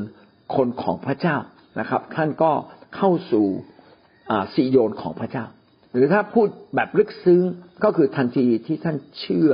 [0.57, 1.37] คนของพระเจ้า
[1.81, 2.53] นะครับ ท่านก็
[2.97, 3.47] เข้าสู่
[4.55, 5.45] ซีโยนของพระเจ้า
[5.93, 7.43] หรือถ้าพูดแบบลึกซึ้ง
[7.85, 9.51] ก็คือทันทีที่ท่านเชื่อ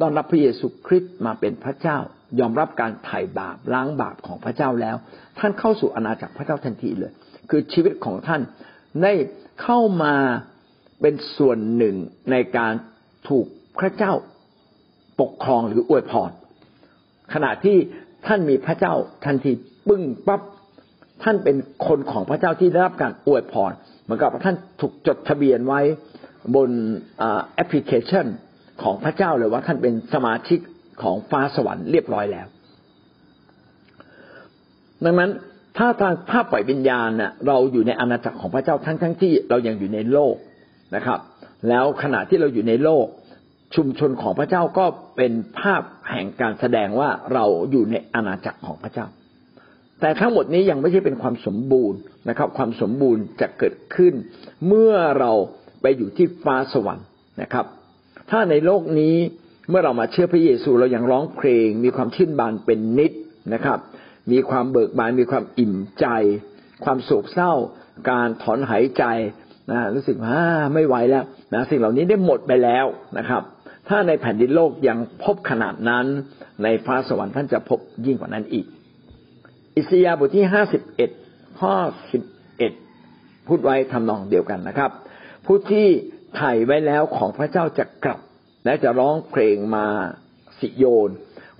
[0.00, 1.98] ต้อนรับพระเยซูคริสต์มาเป็นพระเจ้า
[2.40, 4.96] ยอมรับการไถ่บาปล้างบาปของพระเจ้าแล้ว
[5.38, 7.12] ท่านเข้าสู่อาณาจักรพระเจ้าทันทีเลย
[7.50, 8.40] คือชีวิตของท่าน
[9.02, 9.12] ได้
[9.62, 10.14] เข้ามา
[11.00, 11.96] เป็นส่วนหนึ่ง
[12.30, 12.72] ในการ
[13.28, 13.46] ถูก
[13.78, 14.12] พระเจ้า
[15.20, 16.30] ปกครองหรืออวยพร
[17.34, 17.76] ขณะที่
[18.26, 19.52] ท่านมีพระเจ้าทันที
[19.88, 20.42] ปึ้งปั๊บ
[21.22, 21.56] ท่านเป็น
[21.86, 25.80] คนของพระเจ้าที่ได้รับการอวยพรเหมือนกับท่านถูกจดทะเบียนไว้
[26.54, 26.70] บน
[27.54, 28.26] แอปพลิเคชัน
[28.82, 30.58] ของพระเจ้าเลยว่าท่านเป็นสมาชิก
[31.02, 32.46] ของฟ้าสวรรค์เรียบร้อยแล้ว
[35.04, 35.30] ดังนั้น
[35.78, 40.34] ถ้าทางภาพปล่อยวิญญาณน่ะเราอยู่ในอาณาจักรของพระเจ้าทั้งทั้งที่เรายังอยู่ในโลก
[40.94, 41.18] นะครับ
[41.68, 43.06] แล้วขณะที่เราอยู่ในโลก
[43.76, 44.86] ชุมชนของพระเจ้าก็
[45.16, 49.06] เป็นภาพแห่งการแสดงว่าเราอยู่ในอาณาจักรของพระเจ้า
[50.00, 54.14] แต่ทั้งหมดนี้ยังไม่ใช่เป็นความสมบูรณ์นะครับ ความสมบูรณ์จะเกิดขึ้น
[54.68, 55.32] เมื่อเรา
[55.82, 57.06] ไปอยู่ที่ฟ้าสวรรค์
[57.42, 57.66] นะครับ
[58.30, 59.16] ถ้าในโลกนี้
[59.70, 63.12] เมื่อเรามาเชื่อพระเยซูเรายังร้องเพลง มีความชื่นบานเป็นนิด
[63.54, 63.78] นะครับ
[64.32, 66.06] มีความเบิกบานมีความอิ่มใจ
[66.84, 67.52] ความโศกเศร้า
[68.10, 69.04] การถอนหายใจ
[69.70, 70.40] นะรู้สึกว่า
[70.74, 72.86] ไม่ไหวแล้วนะสิ่งเหล่านี้ได้หมดไปแล้ว
[73.18, 73.42] นะครับ
[73.88, 76.06] ถ้าในแผ่นดินโลกยังพบขนาดนั้น
[76.62, 78.66] ในฟ้าสวรรค์ท่านจะพบยิ่งกว่านั้นอีก
[79.76, 81.10] อิสยาบทที่ห้าสิบเอ็ด
[81.60, 81.74] ข้อ
[82.12, 82.22] สิบ
[82.58, 82.72] เอ็ด
[83.48, 84.90] พูดไว้ทำนองเดียวกันนะครับ
[85.46, 85.86] ผู้ที่
[86.36, 88.20] ไถ่ไว้แล้วของพระเจ้าจะกลับ
[88.64, 89.86] และจะร้องเพลงมา
[90.58, 91.10] สิโยน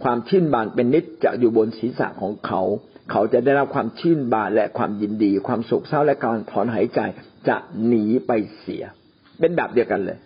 [0.04, 2.62] ความชื่นบานเป็นนิดจะอยู่บนศีรษะของเขา
[3.10, 7.00] เขาจะได้รับความชื่นบานและความยินดี ความโศกเศร้าและการถอนหายใจ
[7.48, 7.56] จะ
[7.86, 8.84] หนีไปเสีย
[9.40, 10.18] เป็นแบบเดียวกันเลย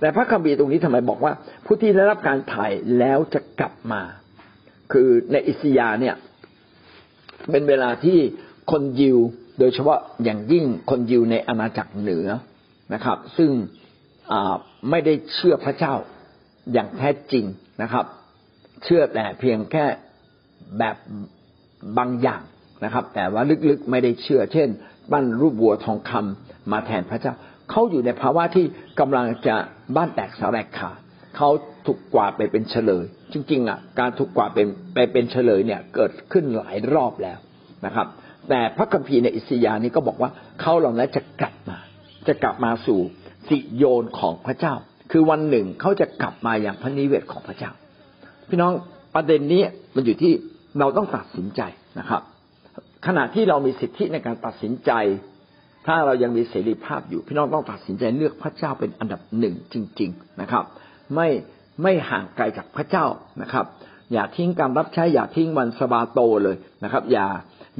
[0.00, 1.32] แต่พระคัมภีร์ตรงนี้ทำไมบอกว่า
[1.64, 4.02] ผู้ที่ได้รับการถ่ายแล้วจะกลับมา
[4.92, 6.14] คือในอิสยาเนี่ย
[7.50, 8.18] เป็นเวลาที่
[8.70, 9.18] คนยิว
[9.58, 12.28] โดยเฉพาะอย่างยิ่งคนยิวในอาณาจักรเหนือ
[12.94, 13.50] นะครับ ซึ่ง
[14.90, 15.94] ไม่ได้เชื่อพระเจ้า
[16.72, 17.44] อย่างแท้จริง
[17.82, 18.04] นะครับ
[18.86, 19.84] เชื่อแต่เพียงแค่
[20.78, 20.96] แบบ
[21.98, 22.42] บางอย่าง
[22.84, 24.68] นะครับ แต่ว่าลึกๆไม่ได้เชื่อ เช่น
[25.12, 27.34] ปั้นรูปวัวทองคำมาแทนพระเจ้า
[27.70, 28.66] เขาอยู่ในภาวะที่
[29.00, 29.56] กำลังจะ
[29.96, 30.98] บ้านแตกสลายขาด
[31.36, 31.48] เขา
[31.86, 37.38] ถูกกวาดไปเป็นเฉลย จริงๆอะการถูกกวาดเป็นไปเป็นเฉลยเนี่ยเกิดขึ้นหลายรอบแล้ว
[37.86, 38.06] นะครับ
[38.48, 41.78] แต่พระคัมภีร์ในอิสยาห์นี้ก็บอกว่าเขาเหล่านั้นจะกลับมา
[42.28, 43.00] จะกลับมาสู่
[43.48, 44.74] สิโยนของพระเจ้า
[45.12, 47.70] คือวันหนึ่งเขาจะกลับมาอย่างพระนิเวศของพระเจ้า
[48.48, 48.72] พี่น้อง
[49.14, 49.62] ประเด็นนี้
[49.94, 50.32] มันอยู่ที่
[50.78, 51.60] เราต้องตัดสินใจ
[51.98, 52.22] นะครับ
[53.06, 54.92] ขณะที่เรามีสิทธิในการตัดสินใจ
[55.86, 60.64] ถ้าเรายังมีเสรีภาพอยู่ พี่น้องต้องตัดสินใจเลือกพระเจ้าเป็นอันดับหนึ่งจริง ๆนะครับ
[61.14, 61.28] ไม่
[61.82, 63.06] ไม่ห่างไกลจากพระเจ้า
[63.42, 63.66] นะครับ
[64.12, 67.26] อย่าทิ้งการรับใช้อย่าทิ้งวันสบาโตเลยนะครับ อย่า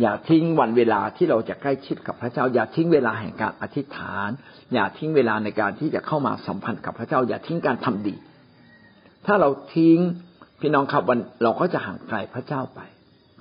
[0.00, 4.28] อย่าทิ้งวันเวลาที่เราจะใกล้ชิดกับพระเจ้า อย่าทิ้งเวลาแห่งการอธิษฐาน
[4.74, 8.14] อย่าทิ้งเวลาในการที่จะเข้ามาสัมพันธ์กับพระเจ้า อย่าทิ้งการทำดี
[9.26, 9.98] ถ้าเราทิ้ง
[10.60, 12.80] พี่น้องครับวันเราก็จะห่างไกลพระเจ้าไป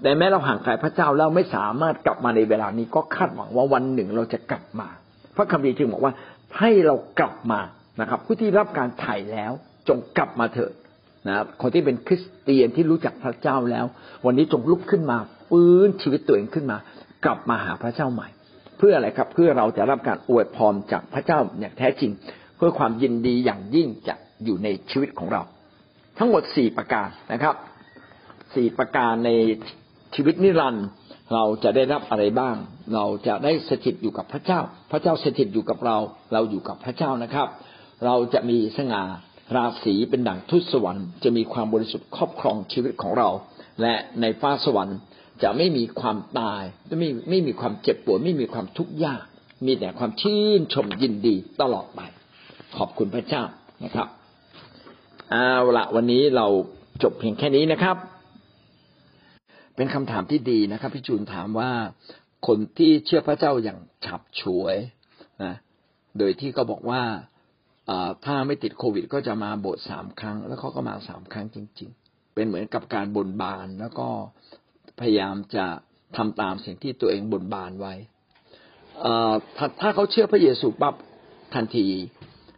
[0.01, 4.87] แต่แม้เราห่างไกลพระเจ้าเราไม่สามารถกลับมาในเวลานี้ก็คาดหวังว่าวันหนึ่งเราจะกลับมา
[5.35, 6.13] พระคัมภีร์จึงบอกว่า
[6.59, 7.59] ให้เรากลับมา
[8.01, 9.51] นะครับ ผู้ที่รับการไถ่แล้ว
[9.87, 10.73] จงกลับมาเถิด
[11.27, 13.85] นะครับคนที่เป็นคริสเตียนที่รู้จักพระเจ้าแล้ว
[14.25, 15.17] วันนี้จงลุกขึ้นมา
[15.49, 16.77] ฟื้นชีวิตตัวเองขึ้นมา
[17.25, 18.27] กลับมาหาพระเจ้าใหม่
[18.77, 22.11] เพื่ออะไรครับ เพื่อเราจะรับการอวยพรจากพระเจ้าอย่างแท้จริง
[22.57, 25.41] เพื่อความยินดีอย่างยิ่งจะอยู่ในชีวิตของเรา
[26.17, 27.55] ทั้งหมดสี่ประการนะครับ
[28.55, 29.31] สี่ประการใน
[30.15, 30.87] ชีวิตนิรันดร์
[31.33, 32.55] เราจะได้รับอะไรบ้าง
[32.93, 34.59] เราจะได้สถิตอยู่กับพระเจ้า
[34.91, 35.97] พระเจ้าสถิตอยู่กับเรา
[36.33, 37.47] เราอยู่กับพระเจ้านะครับ
[38.05, 39.03] เราจะมีสง่า
[39.55, 43.29] ราศีเป็นดั่งทุตสวรรค์จะมีความบริสุทธิ์ครอบครองชีวิตของเรา
[43.81, 44.97] และในฟ้าสวรรค์
[45.43, 46.63] จะไม่มีความตาย
[46.99, 49.23] ไม่ไม่มีความเจ็บปวดไม่มีความทุกข์ยาก
[49.65, 52.01] มีแต่ความชื่นชมยินดีตลอดไป
[52.77, 53.43] ขอบคุณพระเจ้า
[53.83, 54.07] นะครับ
[55.31, 56.47] เอาละวันนี้เรา
[57.03, 57.97] จบเพียงแค่นี้นะครับ
[59.75, 61.71] เป็นคำถามที่ดีนะครับพี่จูนถามว่า
[62.47, 64.75] คนที่เชื่อพระเจ้าอย่างฉับฉวย
[65.43, 65.55] นะ
[66.17, 67.01] โดยที่เขาบอกว่า
[68.25, 74.07] ถ้าไม่ติดโควิด ก็จะมาโบสถ์สามครั้ง แล้วเขาก็มาสามครั้งจริง ๆ เป็นเหมือนกับการบนบานแล้วก็
[74.99, 75.65] พยายามจะ
[76.17, 77.93] ทำตามสิ่งที่ตัวเองบนบานไว้
[79.79, 80.95] ถ้าเขาเชื่อพระเยซูปั๊บ
[81.55, 81.87] ทันที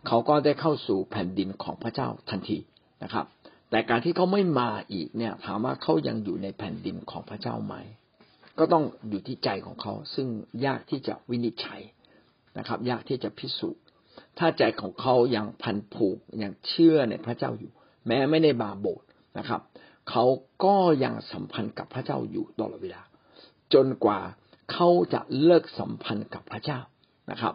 [0.08, 2.58] เขาก็ได้เข้าสู่แผ่นดินของพระเจ้าทันที
[3.04, 3.26] นะครับ
[3.70, 7.76] แต่การที่เขาไม่มาอีกเนี่ย ถามว่าเขายังอยู่ในแผ่นดินของพระเจ้าไหม
[8.60, 10.28] ก็ต้องอยู่ที่ใจของเขา ซึ่ง
[10.66, 11.82] ยากที่จะวินิจฉัย
[12.58, 13.82] นะครับ ยากที่จะพิสูจน์
[14.38, 17.72] ถ้าใจของเขายังพันผูกยังเชื่อในพระเจ้าอยู่
[18.08, 19.04] แม้ไม่ได้บาโบส
[19.38, 19.62] นะครับ
[20.10, 20.26] เขา
[20.66, 23.02] ก็ยังสัมพันธ์กับพระเจ้าอยู่ตลอดเวลา
[23.74, 24.20] จนกว่า
[24.72, 26.80] เขาจะเลิกสัมพันธ์กับพระเจ้า
[27.32, 27.54] นะครับ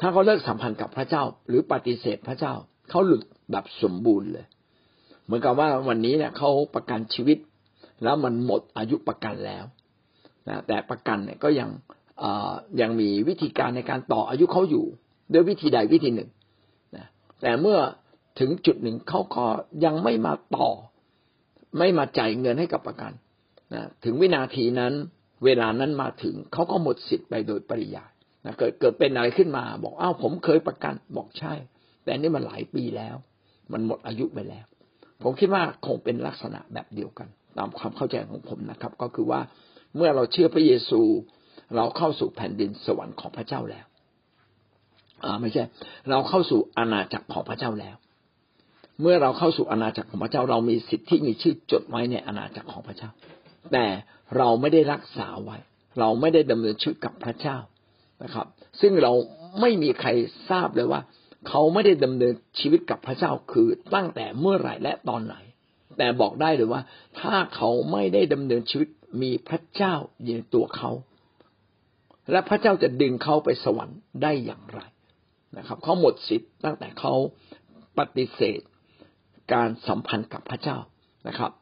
[0.00, 2.54] ถ้าเขาเลิกสัมพันธ์กับพระเจ้า หรือปฏิเสธพระเจ้า
[2.90, 4.46] เขาหลุดแบบสมบูรณ์เลย
[5.24, 7.38] เหมือนกับว่าวันนี้เนี่ยเขาประกันชีวิต
[8.02, 9.64] แล้วมันหมดอายุประกันแล้ว
[10.48, 11.70] นะแต่ประกันเนี่ยก็ยัง
[12.80, 14.84] ยังมีวิธีการในการต่ออายุเขาอยู่
[15.32, 16.30] ด้วยวิธีใดวิธีหนึ่ง
[16.96, 17.06] นะ
[17.40, 17.78] แต่เมื่อ
[18.40, 19.46] ถึงจุดหนึ่งเขาก็
[19.84, 20.68] ยังไม่มาต่อ
[21.78, 23.12] ไม่มาจ่ายเงินให้กับประกัน
[23.74, 24.92] นะถึงวินาทีนั้น
[25.44, 28.11] เวลานั้นมาถึงเขาก็หมดสิทธิ์ไปโดยปริยาย
[28.44, 31.52] นะเกิดเกิดเป็นอะไรขึ้นมา บอกอ้าวผมเคยประกันบอกใช่
[32.04, 33.16] แต่นี่มันหลายปีแล้ว
[33.72, 34.66] มันหมดอายุไปแล้ว
[35.22, 37.28] ผมคิดว่าคงเป็นลักษณะแบบเดียวกัน
[37.58, 39.40] ตามความเข้าใจของผมนะครับ ก็คือว่า
[39.96, 41.00] เมื่อเราเชื่อพระเยซู
[41.76, 43.86] เราเข้าสู่แผ่นดินสวรรค์ของพระเจ้าแล้ว
[45.24, 45.64] อ่าไม่ใช่
[46.10, 47.96] เราเข้าสู่อาณาจักรของพระเจ้าแล้ว
[49.00, 53.10] เมื่อเราเข้าสู่อาณาจักรของพระเจ้า เรามีสิทธิ์ที่มีชื่อจดไว้ในอาณาจักรของพระเจ้า
[53.72, 53.86] แต่
[54.36, 55.56] เราไม่ได้รักษาไว้
[55.98, 57.56] เราไม่ได้ดำเนินชีวิตกับพระเจ้า
[58.24, 58.46] นะครับ
[58.80, 59.12] ซึ่งเรา
[59.60, 60.10] ไม่มีใคร
[60.50, 61.00] ทราบเลยว่า
[61.48, 65.36] เขาไม่ได้ดำเนินชีวิตกับพระเจ้าคือตั้งแต่เมื่อไหร่และตอนไหน
[65.98, 66.82] แต่บอกได้เลยว่า
[67.20, 68.88] ถ้าเขาไม่ได้ดำเนินชีวิต
[69.22, 70.90] มีพระเจ้าอยู่ในตัวเขา
[72.30, 74.80] และพระเจ้าจะดึงเขาไปสวรรค์ได้อย่างไร
[75.58, 77.14] นะครับ เขาหมดสิทธิ์ตั้งแต่เขา
[77.98, 78.60] ปฏิเสธ
[79.52, 80.78] การสัมพันธ์กับพระเจ้า
[81.28, 81.52] นะครับ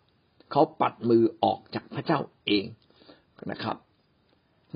[0.51, 2.67] เขาปัดมือออกจากพระเจ้าเอง
[3.51, 3.77] นะครับ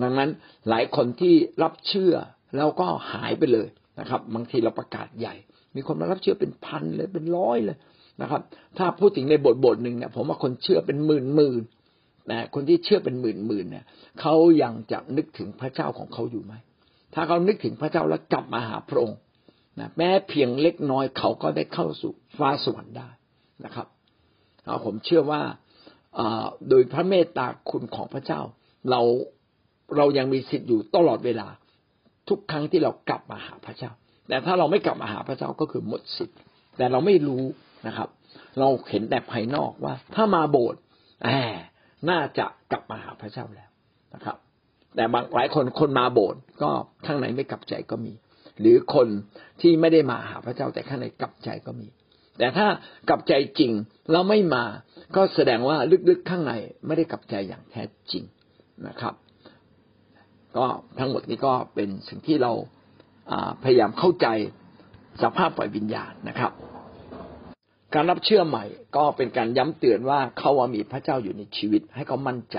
[0.02, 0.30] ดังนั้น
[0.68, 2.14] หลายคนที่รับเชื่อ
[2.56, 3.68] แล้วก็หายไปเลย
[4.00, 5.34] นะครับ บางทีเราประกาศใหญ่
[5.74, 7.76] มีคนมารับเชื่อเป็นพันเลยเป็นร้อยเลย
[8.22, 8.40] นะครับ
[8.78, 11.62] ถ้าพูดถึงในบทบทหนึ่งเนี่ยผมว่าคนเชื่อเป็นหมื่นหมื่น
[12.30, 13.84] นะคนที่เชื่อเป็นหมื่นหมื่นเนี่ย
[14.20, 16.54] เขายังจะนึกถึงพระเจ้าของเขาอยู่ไหม
[17.14, 19.18] ถ้าเขานึกถึงพระเจ้าแล้วกลับมาหาพระองค์
[19.78, 23.08] นะแม้เพียงเล็กน้อยเขาก็ได้เข้าสู่ฟ้าสวรรค์ได้
[23.64, 23.86] นะครับ
[24.84, 25.42] ผมเชื่อว่า
[26.68, 28.40] โดยพระเมตตาคุณของพระเจ้า
[28.90, 29.00] เรา
[29.96, 31.48] เรายังมีสิทธิ์อยู่ตลอดเวลา
[32.28, 33.90] ทุกครั้งที่เรากลับมาหาพระเจ้า
[34.28, 36.38] แต่ถ้าเราไม่กลับมาหาพระเจ้าก็คือหมดสิทธิ์
[36.76, 37.42] แต่เราไม่รู้
[37.86, 38.08] นะครับ
[38.58, 40.80] เราเห็นแต่ภายนอกว่า ถ้ามาโบสถ์
[41.24, 41.36] แหม
[42.10, 43.70] น่าจะกลับมาหาพระเจ้าแล้ว
[44.14, 44.36] นะครับ
[44.96, 46.70] แต่บางหลายคนคนมาโบสถ์ก็
[47.06, 48.12] ข้างในไม่กลับใจก็มี
[48.60, 49.08] หรือคน
[49.60, 51.88] ที่ไม่ได้มาหาพระเจ้า แต่ข้างในกลับใจก็มี
[52.38, 52.66] แต่ถ้า
[53.08, 53.72] กลับใจจริง
[54.12, 54.64] เราไม่มา
[55.16, 55.76] ก็แสดงว่า
[56.08, 56.52] ลึกๆข้างใน
[56.86, 58.24] ไม่ได้กลับใจอย่างแท้จริง
[58.88, 59.14] นะครับ
[60.56, 60.66] ก็
[60.98, 62.52] ทั้งหมดนี้ก็เป็นสิ่งที่เรา
[63.64, 64.26] พยายามเข้าใจ
[65.22, 66.52] สภาพปล่อยวิญญาณนะครับ
[67.94, 68.64] การรับเชื่อใหม่
[68.96, 72.58] ก็เป็นการย้ำเตือนว่าเขาว่ามีพระเจ้าอยู่ในชีวิตให้เขามั่นใจ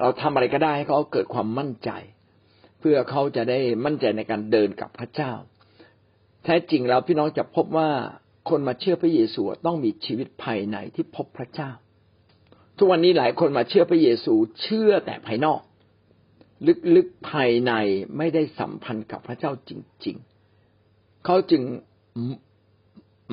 [0.00, 1.90] เราทำอะไรก็ได้ให้เขาเกิดความมั่นใจ
[2.80, 5.32] เพื่อเขาจะได้มั่นใจในการเดินกับพระเจ้า
[6.44, 7.90] แท้จริงแล้วพี่น้องจะพบว่า
[8.50, 11.70] คนมาเชื่อพระเยซูต้องมีชีวิตภายในที่พบพระเจ้า
[12.76, 15.60] ทุกวันนี้หลายคนมาเชื่อพระเยซูเชื่อแต่ภายนอก
[16.96, 17.72] ลึกๆภายใน
[18.18, 19.70] ไม่ได้สัมพันธ์กับพระเจ้าจ
[20.06, 20.16] ริง
[20.70, 21.62] ๆ เขาจึง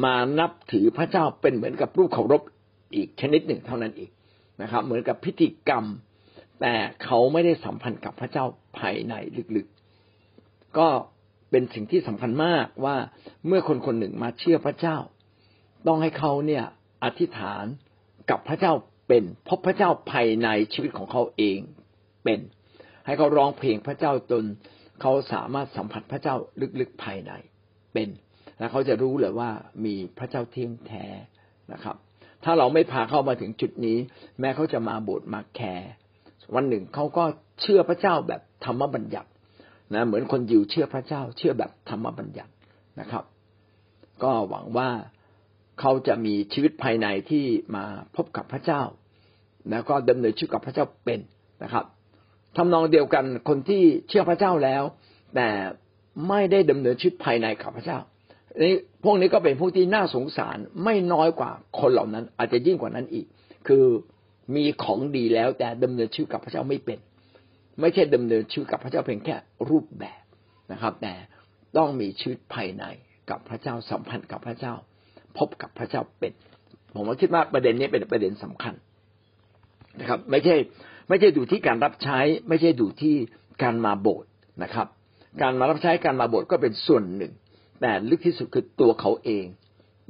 [0.03, 2.41] มานับถือพระเจ้าเป็นเหมือนกับรูปเคารพ
[2.95, 4.09] อีกชนิดหนึ่งเท่านั้นเอง
[4.61, 5.85] นะครับ เหมือนกับพิธีกรรม
[6.61, 8.45] แต่เขาไม่ได้สัมพันธ์กับพระเจ้า
[8.77, 9.13] ภายใน
[9.55, 10.87] ลึกๆ ก็
[11.51, 12.97] เป็นสิ่งที่สำคัญมากว่า
[13.47, 14.97] เมื่อคนคนหนึ่งมาเชื่อพระเจ้า
[15.87, 16.63] ต้องให้เขาเนี่ย
[17.03, 17.65] อธิษฐาน
[18.29, 18.73] กับพระเจ้า
[19.07, 21.59] เป็นพบพระเจ้าภายในชีวิตของเขาเอง
[22.23, 22.39] เป็น
[23.07, 24.43] ให้เขาร้องเพลงพระเจ้าจน
[25.01, 26.35] เขาสามารถสัมผัสพระเจ้า
[26.79, 27.31] ลึกๆภายใน
[27.93, 28.09] เป็น
[28.57, 29.49] แล้วเขาจะรู้เลยว่า
[29.85, 31.05] มีพระเจ้าเที่ยงแท้
[31.73, 31.95] นะครับ
[32.43, 33.97] ถ้าเราไม่พาเข้ามาถึงจุดนี้
[34.39, 35.89] แม้เขาจะมาโบสถ์มาแคร์
[36.55, 37.23] วันหนึ่งเขาก็
[37.61, 39.29] เชื่อพระเจ้าแบบธรรมบัญญัติ
[39.93, 42.51] นะเหมือนคนยิวเชื่อพระเจ้า เชื่อแบบธรรมบัญญัติ
[42.99, 43.23] นะครับ
[44.23, 44.89] ก็หวังว่า
[45.79, 48.81] เขาจะมีชีวิตภายในที่มาพบกับพระเจ้า
[49.69, 51.19] แล้วก็ดำเนินชีวิตกับพระเจ้าเป็น
[51.63, 51.85] นะครับ
[52.57, 54.83] ทำนองเดียวกันคนที่เชื่อพระเจ้าแล้ว
[55.35, 55.49] แต่
[56.29, 57.99] ไม่ได้ดำเนินชีวิตภายในกับพระเจ้า
[58.61, 63.25] นี่พวกนี้ก็เป็นพวกที่น่าสงสารไม่น้อยกว่าคนเหล่านั้น อาจจะยิ่งกว่านั้นอีก
[63.67, 63.85] คือ
[64.55, 66.99] มีของดีแล้วแต่ดำเนินชีวิตกับพระเจ้าไม่เป็น
[67.81, 69.35] ไม่ใช่ดำเนินชีวิตกับพระเจ้าเพียงแค่
[69.69, 70.21] รูปแบบ
[70.71, 71.13] นะครับ แต่
[71.77, 72.83] ต้องมีชีวิตภายใน
[73.29, 74.73] กับพระเจ้าสัมพันธ์กับพระเจ้า
[75.37, 76.33] พบกับพระเจ้าเป็น
[76.95, 78.73] ผมว่าคิดว่าประเด็นนี้เป็นประเด็นสำคัญ
[79.99, 80.55] นะครับ ไม่ใช่
[81.09, 83.15] ไม่ใช่ดูที่การรับใช้ ไม่ใช่ดูที่
[83.63, 84.31] การมาโบสถ์
[84.63, 84.87] นะครับ
[85.41, 87.33] การมารับใช้การมาโบสถ์ก็เป็นส่วนหนึ่ง
[87.81, 89.45] แต่ลึกที่สุดคือตัวเขาเอง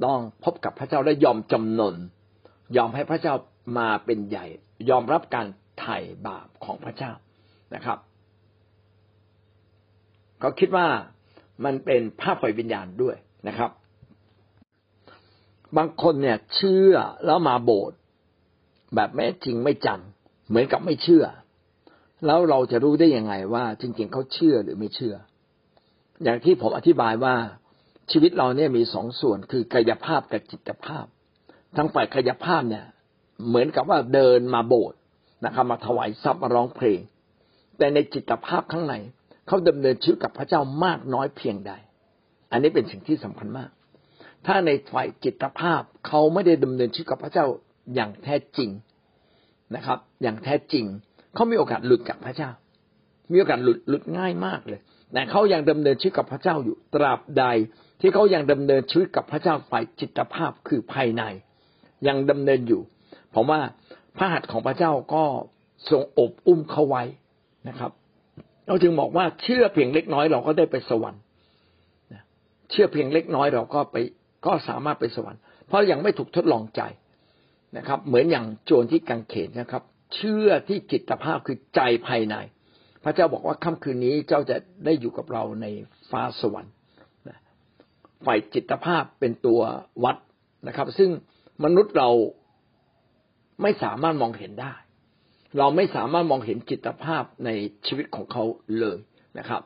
[0.04, 1.94] ต้องพบกับพระเจ้าและยอมจำนน
[2.76, 3.34] ยอมให้พระเจ้า
[3.78, 4.46] มาเป็นใหญ่
[4.90, 5.46] ยอมรับการ
[5.78, 7.12] ไถ่บาปของพระเจ้า
[7.74, 7.98] นะครับ
[10.40, 10.86] เขาคิดว่า
[11.64, 13.16] มันเป็นภาพฝ่ายวิญญาณด้วย
[13.48, 13.70] นะครับ
[15.76, 17.98] บางคนเนี่ยเชื่อแล้วมาโบสถ์
[18.94, 20.00] แบบแม้จริงไม่จัง
[20.48, 21.24] เหมือนกับไม่เชื่อ
[22.26, 25.14] แล้วเราจะรู้ได้ยังไงว่า จริง ๆเขาเชื่อหรือไม่เชื่อ
[26.22, 27.34] อย่างที่ผมอธิบายว่า
[28.10, 31.04] ชีวิตเราเนี่ยมีสองส่วนคือกายภาพกับจิตภาพ
[31.76, 32.86] ทั้งฝ่ายกายภาพเนี่ย
[33.48, 34.98] เหมือนกับว่าเดินมาโบสถ์
[35.44, 37.00] นะครับมาถวายทรัพย์มาร้องเพลง
[37.78, 38.94] แต่ในจิตภาพข้างใน
[39.46, 41.72] เขาดำเนินชีวิตกับพระเจ้ามากน้อยเพียงใด
[42.52, 43.70] อันนี้เป็นสิ่งที่สำคัญมาก
[44.46, 47.46] ถ้าในฝ่ายจิตภาพเขาไม่ได้ดำเนินชีวิตกับพระเจ้า
[47.94, 48.70] อย่างแท้จริง
[49.76, 50.84] นะครับ อย่างแท้จริง
[51.34, 52.50] เขามีโอกาสหลุดจากพระเจ้า
[53.32, 54.80] มีโอกาสหลุดหลุดง่ายมากเลย
[55.12, 57.44] แต่เขายังดำเนินชีวิตกับพระเจ้าอยู่ตราบใด
[58.00, 61.22] ที่เขายังดำเนินชีวิตกับพระเจ้าฝ่ายจิตภาพคือภายใน
[62.06, 62.80] ยังดำเนินอยู่
[63.34, 63.60] ผมว่า
[64.16, 65.24] พระหัตถ์ของพระเจ้าก็
[65.90, 67.02] ทรงอบอุ้มเขาไว้
[67.68, 67.90] นะครับ
[68.66, 71.22] เราจึงบอกว่าเชื่อเพียงเล็กน้อยเราก็ได้ไปสวรรค์
[72.70, 73.96] เชื่อเพียงเล็กน้อยเราก็ไป
[74.46, 76.82] ก็สามารถไปสวรรค์เพราะยังไม่ถูกทดลองใจ
[77.76, 79.82] นะครับ เหมือนอย่างโจรที่กังเขนนะครับ
[80.14, 82.36] เชื่อที่จิตภาพคือใจภายใน
[83.04, 85.66] พระเจ้าบอกว่าค่ำคืนนี้เจ้าจะได้อยู่กับเราใน
[86.10, 86.74] ฟ้าสวรรค์
[88.26, 89.60] ฝ่ายจิตภาพเป็นตัว
[90.04, 90.16] วัด
[90.68, 91.10] นะครับ ซึ่ง
[91.64, 92.10] มนุษย์เรา
[93.62, 94.74] ไม่สามารถมองเห็นได้
[95.58, 97.50] เราไม่สามารถมองเห็นจิตภาพใน
[97.86, 98.44] ชีวิตของเขา
[98.80, 98.98] เลย
[99.38, 99.62] นะครับ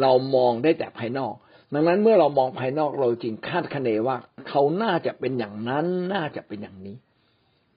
[0.00, 1.34] เรามองได้แต่ภายนอก
[1.74, 4.16] ดังนั้นเมื่อเรามองภายนอกเราจริงคาดคะเนว่า
[4.48, 6.96] เขาน่าจะเป็นอย่างนั้นน่าจะเป็นอย่างนี้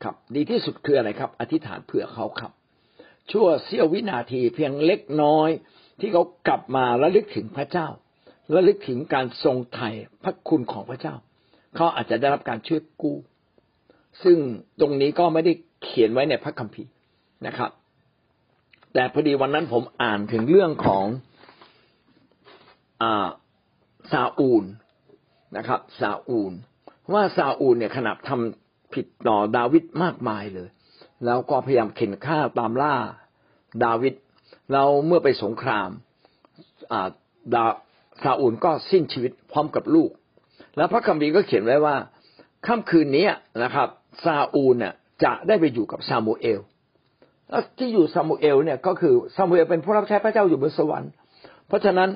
[0.04, 2.52] ครับดีที่สุดคืออะไรครับ อธิษฐานเผื่อเขาครับ
[3.32, 5.50] ชั่วเสี้ยววินาทีเพียงเล็กน้อย
[6.00, 7.88] ที่เขากลับมาและลึกถึงพระเจ้า
[8.52, 9.90] และลึกถึงการทรงไถ่
[10.24, 11.16] พระคุณของพระเจ้า
[11.76, 13.18] เขาอาจจะได้รับการช่วยกู้
[14.24, 14.38] ซึ่ง
[14.80, 15.54] ตรงนี้ก็ไม่ได้
[15.84, 16.92] เขียนไว้ในพระคัมภีร์
[17.48, 17.72] นะครับ
[18.94, 21.06] แต่พอดีวันนั้นผมอ่านถึงเรื่องของ
[23.02, 23.28] อา
[24.12, 24.64] ซาอูล
[25.58, 26.54] นะครับซาอูล
[27.14, 28.65] ว่าซาอูลเนี่ยขนาดทำ
[28.96, 30.70] ผิดต่อดาวิดมากมายเลย
[31.26, 32.96] แล้วก็พยายามเข่นฆ่าตามล่า
[33.84, 34.14] ดาวิด
[34.72, 35.90] แล้วเมื่อไปสงคราม
[37.54, 37.66] ดา
[38.24, 40.10] ซาอูลก็สิ้นชีวิตพร้อมกับลูก
[40.78, 41.96] แล้วพระคัมภีร์ก็เขียนไว้ว่า
[42.68, 43.28] ค่ำคืนนี้
[43.64, 43.88] นะครับ
[44.26, 46.60] ซาอูลเนี่ยจะได้ไปอยู่กับซามูเอล
[47.50, 51.12] แล้วที่อยู่ซามูเอลเนี่ยก็คือซามูเอลเป็นผู้รับใช้พระเจ้าอยู่บนสวรรค์
[51.68, 52.10] เพราะฉะนั้น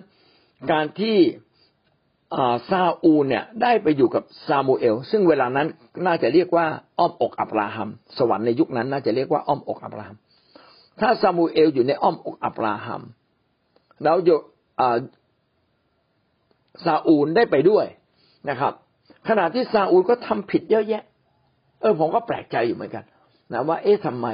[0.71, 1.17] การที่
[2.69, 5.67] ซาอูลเนี่ยได้ไปอยู่กับซามูเอล ซึ่งเวลานั้น
[6.05, 6.65] น่าจะเรียกว่า
[6.99, 10.17] อ้อมอกอับราฮัม สวรรค์ในยุคนั้นน่าจะเรียกว่าอ้อมอกอับราฮัม
[10.99, 13.01] ถ้าซามูเอลอยู่ในอ้อมอกอับราฮัม
[14.03, 14.29] แล้วโย
[16.85, 17.85] ซาอูลได้ไปด้วย
[18.49, 18.73] นะครับ
[19.29, 21.03] ขณะที่ซาอูลก็ทำผิดเยอะแยะ
[21.81, 23.03] เออผมก็แปลกใจอยู่เหมือนกัน
[23.53, 24.27] นะว่าเอ๊ะทำไม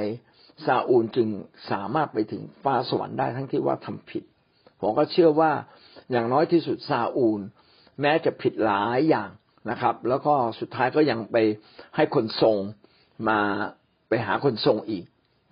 [0.65, 1.27] ซาอูลจึง
[1.71, 4.23] สามารถไปถึงฟ้าสวรรค์ได้ทั้งที่ว่าทำผิด
[4.81, 5.51] ผมก็เชื่อว่า
[6.11, 7.39] อย่างน้อยที่สุดซาอูล
[8.01, 9.29] แม้จะผิดหลายอย่าง
[9.69, 11.37] นะครับ แล้วก็สุดท้ายก็ยังไป
[11.95, 12.57] ให้คนทรง
[13.29, 13.39] มา
[14.09, 15.05] ไปหาคนทรงอีก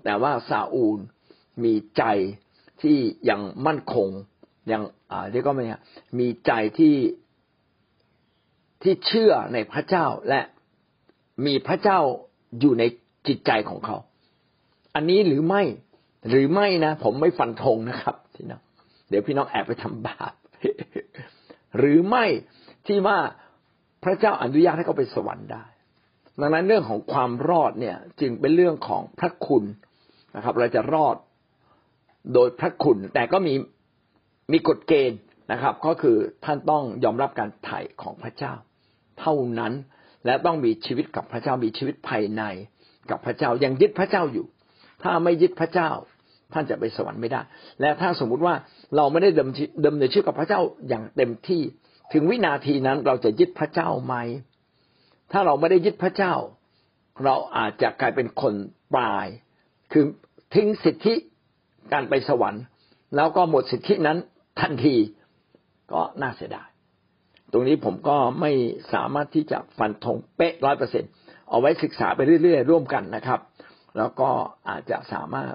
[0.03, 0.99] แต่ว่าซาอูล
[1.63, 2.03] มีใจ
[2.81, 2.97] ที่
[3.29, 4.09] ยังมั่นคง
[4.71, 4.81] ยัง
[5.11, 5.75] อ่าเรียกว่าไง
[6.19, 6.95] มีใจที่
[8.83, 10.41] ที่เชื่อในพระเจ้าและ
[11.45, 11.99] มีพระเจ้า
[12.59, 12.83] อยู่ใน
[13.27, 13.97] จิตใจของเขา
[14.95, 15.63] อันนี้หรือไม่
[16.29, 18.61] หรือไม่นะ ผมไม่ฟันธงนะครับพี่น้อง
[19.09, 20.33] เดี๋ยวพี่น้องแอบไปทำบาป
[21.77, 22.25] หรือไม่
[22.87, 23.19] ที่ว่า
[24.03, 25.63] พระเจ้าอนุญาตให้เขาไปสวรรค์ได้
[26.39, 29.63] ดังนั้นเรื่องของความรอดเนี่ยจึงเป็นเรื่องของพระคุณ
[30.35, 31.15] นะครับ เราจะรอด
[32.33, 33.53] โดยพระคุณ แต่ก็มี
[34.51, 35.19] มีกฎเกณฑ์
[35.51, 38.53] นะครับ ก็คือท่านต้องยอมรับการไถ่ของพระเจ้า
[39.19, 39.73] เท่านั้น
[40.25, 42.43] และต้องมีชีวิตกับพระเจ้ามีชีวิตภายใน
[43.09, 44.45] กับพระเจ้ายังยึดพระเจ้าอยู่
[45.03, 45.89] ถ้าไม่ยึดพระเจ้า
[46.53, 47.41] ท่านจะไปสวรรค์ไม่ได้
[47.81, 48.55] และถ้าสมมุติว่า
[48.95, 51.61] เราไม่ได้ดำดำเนินชีวิตกับพระเจ้าอย่างเต็มที่
[52.13, 54.15] ถึงวินาทีนั้นเราจะยึดพระเจ้าไหม
[55.31, 56.33] ถ้าเราไม่ได้ยึดพระเจ้า
[57.23, 58.53] เราอาจจะกลายเป็นคน
[58.95, 59.27] ปลาย
[59.91, 60.05] คือ
[60.53, 61.15] ทิ้งสิทธิ
[61.91, 62.63] การไปสวรรค์
[63.15, 64.17] แล้วก็หมดสิทธินั้น
[64.61, 64.95] ทันที
[65.93, 66.67] ก็น่าเสียดาย
[67.51, 68.51] ตรงนี้ผมก็ไม่
[68.93, 71.03] สามารถที่จะฟันธงเป๊ะร้อยเปอร์เซ็น
[71.49, 73.39] เอาไว้ศึกษาไปเรื่อยๆ ร่วมกันนะครับ
[73.97, 74.29] แล้วก็
[74.69, 75.53] อาจจะสามารถ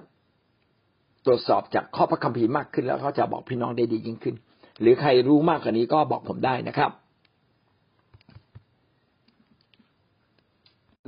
[1.29, 4.37] ตรวจสอบจากข้อพระคัมภีร์มากขึ้น แล้วเขาจะบอกพี่น้องได้ดียิ่งขึ้น
[4.81, 6.91] หรือใครรู้มากกว่านี้ก็บอกผมได้นะครับ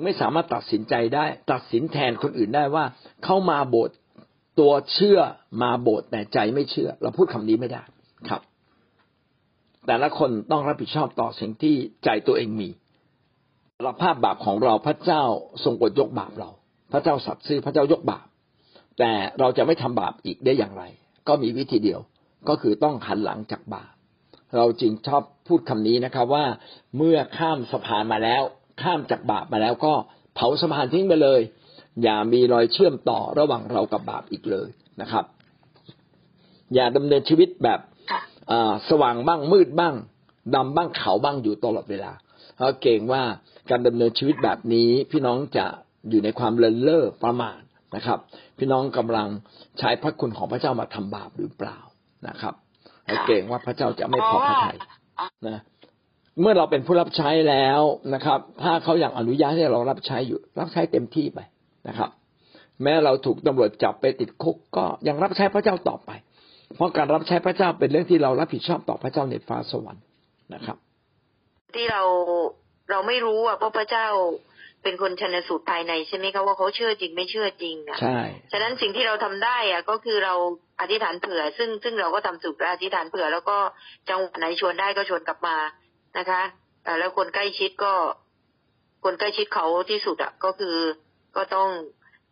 [0.02, 2.84] ไม่สามารถตัดสินใจได้ ตัดสินแทนคนอื่นได้ว่า
[3.24, 3.96] เข้ามาโบสถ์
[4.60, 5.20] ตัวเชื่อ
[5.62, 7.82] มาโบสถ์แต่ใจไม่เชื่อ เราพูดคำนี้ไม่ได้
[8.28, 8.40] ครับ
[9.86, 12.68] แต่ละคนต้องรับผิดชอบต่อสิ่งที่ใจตัวเองมี
[13.82, 15.22] เราภาพบาปของเราพระเจ้า
[15.64, 16.50] ทรงกดยกบาปเรา
[16.92, 18.26] พระเจ้าสัตย์ซื่อพระเจ้ายกบาป
[19.00, 20.84] แต่เราจะไม่ทำบาปอีกได้อย่างไร
[21.28, 22.00] ก็มีวิธีเดียว
[22.48, 23.92] ก็คือต้องหันหลังจากบาป
[24.56, 26.44] เราจึงชอบพูดคำนี้นะครับว่า
[26.96, 28.42] เมื่อข้ามสะพานมาแล้ว
[28.82, 29.94] ข้ามจากบาปมาแล้วก็
[30.34, 31.40] เผาสะพานทิ้งไปเลย
[32.02, 34.68] อย่ามีรอยเชื่อมต่อระหว่างเรากับบาปอีกเลย
[35.00, 35.24] นะครับ
[36.74, 37.80] อย่าดำเนินชีวิตแบบ
[38.90, 39.94] สว่างบ้างมืดบ้าง
[40.54, 42.12] ดำบ้างขาวบ้างอยู่ตลอดเวลา
[42.56, 43.22] เพราะเก่งว่า
[43.70, 45.66] การดำเนินชีวิตแบบนี้พี่น้องจะ
[46.10, 47.60] อยู่ในความเลินเล่อประมาท
[47.96, 48.18] นะครับ
[48.58, 49.28] พี่น้องกำลัง
[49.78, 51.78] ใช้พระคุณของพระเจ้ามาทำบาปหรือเปล่า
[52.28, 52.54] นะครับ
[53.26, 54.78] เก่งว่าพระเจ้าจะไม่พอพระทัย
[55.48, 55.58] นะ
[56.40, 57.80] เมื่อเราเป็นผู้รับใช้แล้ว
[58.14, 61.38] นะครับ ถ้าเขาอยากอนุญาตให้เรารับใช้อยู่ รับใช้เต็มที่ไป
[61.88, 62.10] นะครับ
[62.82, 66.10] แม้เราถูกตำรวจจับไปติดคุกก็ยังรับใช้พระเจ้าต่อไป
[66.76, 70.04] เพราะการรับใช้พระเจ้าเป็นเรื่องที่เรารับผิดชอบต่อพระเจ้าในฟ้าสวรรค์
[70.54, 70.76] นะครับ
[71.76, 72.02] ที่เรา
[72.90, 74.06] เราไม่รู้อะเพราะพระเจ้า
[74.82, 78.18] เป็นคนชนสูตรภายในใช่ไหมคะว่าเขาเชื่อจริงไม่เชื่อจริงอะใช่
[78.52, 80.34] ฉะนั้นสิ่งที่เราทำได้อะก็คือเรา
[80.80, 83.58] อธิษฐานเผื่อ ซึ่งซึ่งเราก็ทำสุดอธิษฐานเผื่อ แล้วก็
[84.08, 85.56] จังหวะไหนชวนได้ก็ชวนกลับมา
[86.18, 86.42] นะคะ
[86.98, 87.92] แล้วคนใกล้ชิดก็
[89.04, 90.76] คนใกล้ชิดเขาที่สุดอะก็คือ
[91.36, 91.68] ก็ต้อง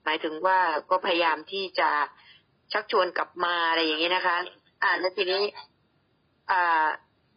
[0.04, 0.58] หมายถึงว่า
[0.90, 1.90] ก็พยายามที่จะ
[2.72, 4.36] ชักชวนกลับมาอะไรอย่างนี้นะคะ
[4.82, 5.42] อ่าแล้วทีนี้
[6.50, 6.86] อ่า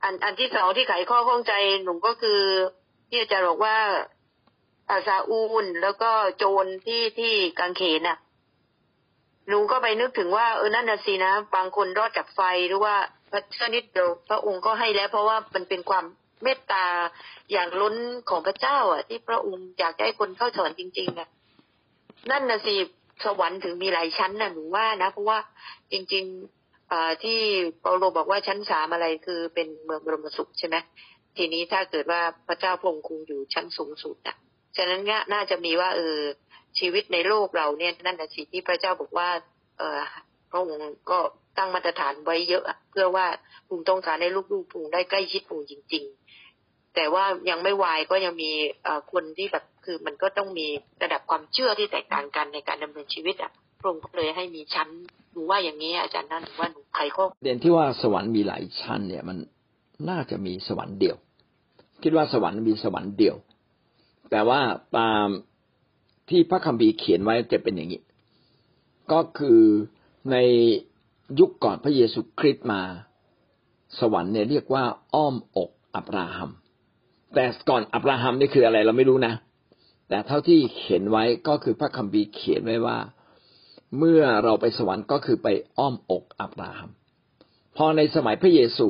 [0.04, 1.54] อันอันที่สองที่ไขข้อข้องใจ
[1.84, 2.42] หนุ่มก็คือ
[3.10, 3.98] ที่อาจารย์บอกว่าอา
[5.08, 8.18] ซาอูนแล้วก็โจรที่ที่กางเขนอะ
[9.48, 12.96] หนูก็ไปนึกถึงว่าเออนั่นน่ะสินะ บางคนรอดจากไฟหรือว่า
[13.32, 16.06] พระเจ้านิดเดียวพระองค์ก็ให้แล้ว เพราะว่ามันเป็นความ
[16.44, 16.86] เมตตา
[17.52, 17.96] อย่างล้น
[18.30, 21.28] ของพระเจ้า อะ ที่พระองค์อยากให้คนเข้าสวรรค์จริงๆอะ
[22.32, 22.76] นั่นนะสิ
[23.26, 25.40] สวรรค์ถึงมีหลายชั้นน่ะหนูว่านะเพราะว่า
[25.92, 27.40] จริงๆอที่
[27.82, 30.76] เปาโลบอกว่าชั้นสามอะไรคือเป็นเมืองบรมสุขใช่ไหม
[31.38, 34.36] ทีนี้ถ้าเกิดว่าพระเจ้าพงคงอยู่ชั้นสูงสุดอะ
[34.78, 35.02] ฉะนั้น
[35.34, 36.20] น่าจะมีว่าเออ
[36.80, 39.30] ชีวิตในโลกเราเนี่ยนั่นนะสิที่พระเจ้าบอกว่า
[39.78, 40.00] เออ
[40.50, 41.20] พระองค์ก็
[41.58, 43.26] ตั้งมาตรฐานไว้เยอะ เพื่อว่า
[43.68, 46.04] พุงต้องการให้ลูกๆพุงได้ใกล้ชิดพุงจริง
[46.50, 48.52] ๆ แต่ว่ายังไม่วายก็ยังมี
[49.12, 50.68] คนที่แบบคือมันก็ต้องมี
[51.04, 54.90] ระดับความเชื่อที่แตกต่างกันในการดำเนินชีวิตอะพระองค์ก็เลยให้มีชั้น
[55.32, 59.38] หนูว่าอย่างนี้อาจารย์นั่นหนูว่าหนูไขข้อเด่นที่ว่าสวรรค์มีหลายชั้นเนี่ยมัน
[60.10, 61.16] น่าจะมีสวรรค์เดียว
[62.04, 63.36] คิดว่าสวรรค์มีสวรรค์เดียว
[64.32, 64.62] แต่ว่า
[64.98, 65.26] ตาม
[66.30, 68.02] ที่พระคัมภีร์เขียนไว้จะเป็นอย่างนี้
[69.12, 69.62] ก็คือ
[70.32, 70.38] ใน
[71.40, 72.82] ยุคก่อนพระเยซูคริสต์มา
[74.00, 76.50] สวรรค์เนี่ยเรียกว่า อ้อมอกอับราฮัม
[77.34, 79.34] แต่ก่อนอับราฮัมนี่คืออะไรเราไม่รู้นะ
[80.10, 82.98] แต่เท่าที่เขียนไว้ก็คือพระคัมภีร์เขียนไว้ว่า
[83.98, 86.90] เมื่อเราไปสวรรค์ก็คือไปอ้อมอกอับราฮัม
[87.78, 88.88] พอในสมัยพระเยซู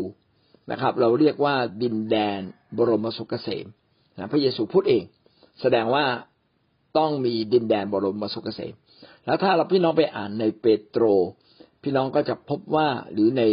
[0.71, 2.39] นะครับ เราเรียกว่าดินแดน
[2.77, 3.65] บรมสุขเกษม
[4.17, 5.03] นะพระเยซูพูดเอง
[5.61, 6.05] แสดงว่า
[6.97, 8.73] ต้องมีดินแดนบรมสุขเกษม
[9.25, 11.03] แล้วถ้าเราพี่น้องไปอ่านในเปโตร
[11.83, 13.43] พี่น้องก็จะพบว่าหรือใน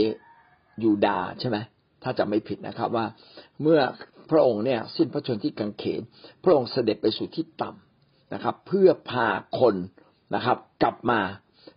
[0.83, 1.57] ยูดาใช่ไหม
[2.03, 3.07] ถ้าจะไม่ผิดนะครับว่า
[3.63, 3.81] เมื่อ
[4.31, 6.01] พระองค์เนี่ยสิ้นพระชนที่กังเขน
[6.45, 9.29] พระองค์เสด็จไปสู่ที่ต่ำนะครับ เพื่อพา
[9.59, 9.75] คน
[10.35, 11.21] นะครับ กลับมา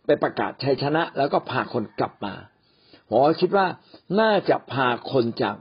[0.05, 2.33] ไปประกาศชัยชนะ แล้วก็พาคนกลับมา
[3.07, 3.67] ผมคิดว่า
[4.19, 5.55] น่าจะพาคนจาก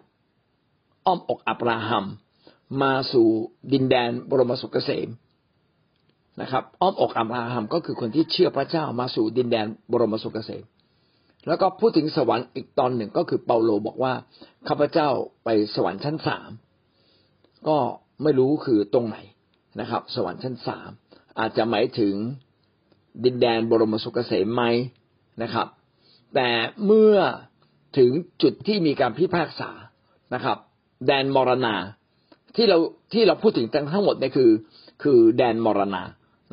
[1.07, 2.05] อ้อมอกอับราฮัม
[2.83, 3.29] มาสู่
[3.73, 5.09] ดินแดนบรมสุขเกษม
[6.41, 10.65] นะครับอ้อมอกอับราฮัมก็คือคนที่เชื่อพระเจ้ามาสู่ดินแดนบรมสุขเกษม
[11.47, 14.13] แล้วก็พูดถึงสวรรค์อีกตอนหนึ่งก็คือเปาโลบอกว่า
[14.69, 15.09] ข้าพเจ้า
[15.45, 16.51] ไปสวรรค์ชั้นสาม
[17.69, 17.77] ก็
[18.23, 19.17] ไม่รู้คือตรงไหน
[19.81, 20.91] นะครับ สวรรค์ชั้นสาม
[21.39, 22.15] อาจจะหมายถึง
[23.25, 24.65] ดินแดนบรมสุขเกษมไหม
[25.43, 25.67] นะครับ
[26.35, 26.49] แต่
[26.87, 27.17] เมื่อ
[27.99, 28.11] ถึง
[28.43, 29.71] จุดที่มีการพิพากษา
[30.35, 30.59] นะครับ
[31.07, 31.77] แดนมรณา
[32.57, 32.79] ที่เรา
[33.13, 34.51] ที่เราพูดถึงทั้งหมดเนี่ยคือ
[35.03, 36.03] คือแดนมรณา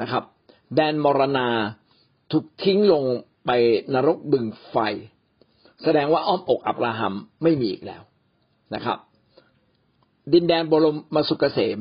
[0.01, 0.23] นะครับ
[0.75, 1.47] แดนมรณา
[2.31, 3.03] ถูกทิ้งลง
[3.45, 3.51] ไป
[3.93, 4.77] นรกบึงไฟ
[5.83, 8.01] แสดงว่าอ้อมอกอับราฮัมไม่มีอีกแล้ว
[8.75, 8.97] นะครับ
[10.33, 11.79] ดินแดนบรมมสุขเกษม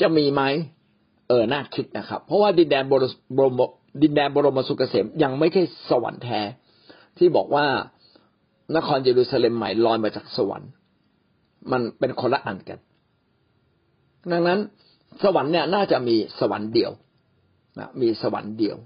[0.00, 0.42] จะมีไหม
[1.28, 3.04] เออน่าคิดนะครับ เพราะว่าดินแดนบร
[3.36, 3.60] บรม
[4.02, 6.40] ดินแดนบรมสุขเกษมยังไม่ใช่สวรรค์แท้
[7.18, 7.66] ที่บอกว่า
[8.76, 10.70] นครเยรูซาเล็มใหม่ลอยมาจากสวรรค์
[11.72, 12.78] มันเป็นคนละอันกัน
[14.32, 14.58] ดังนั้น
[15.22, 16.92] สวรรค์เนี่ยน่าจะมีสวรรค์เดียว
[17.78, 18.76] นะมีสวรรค์เดียว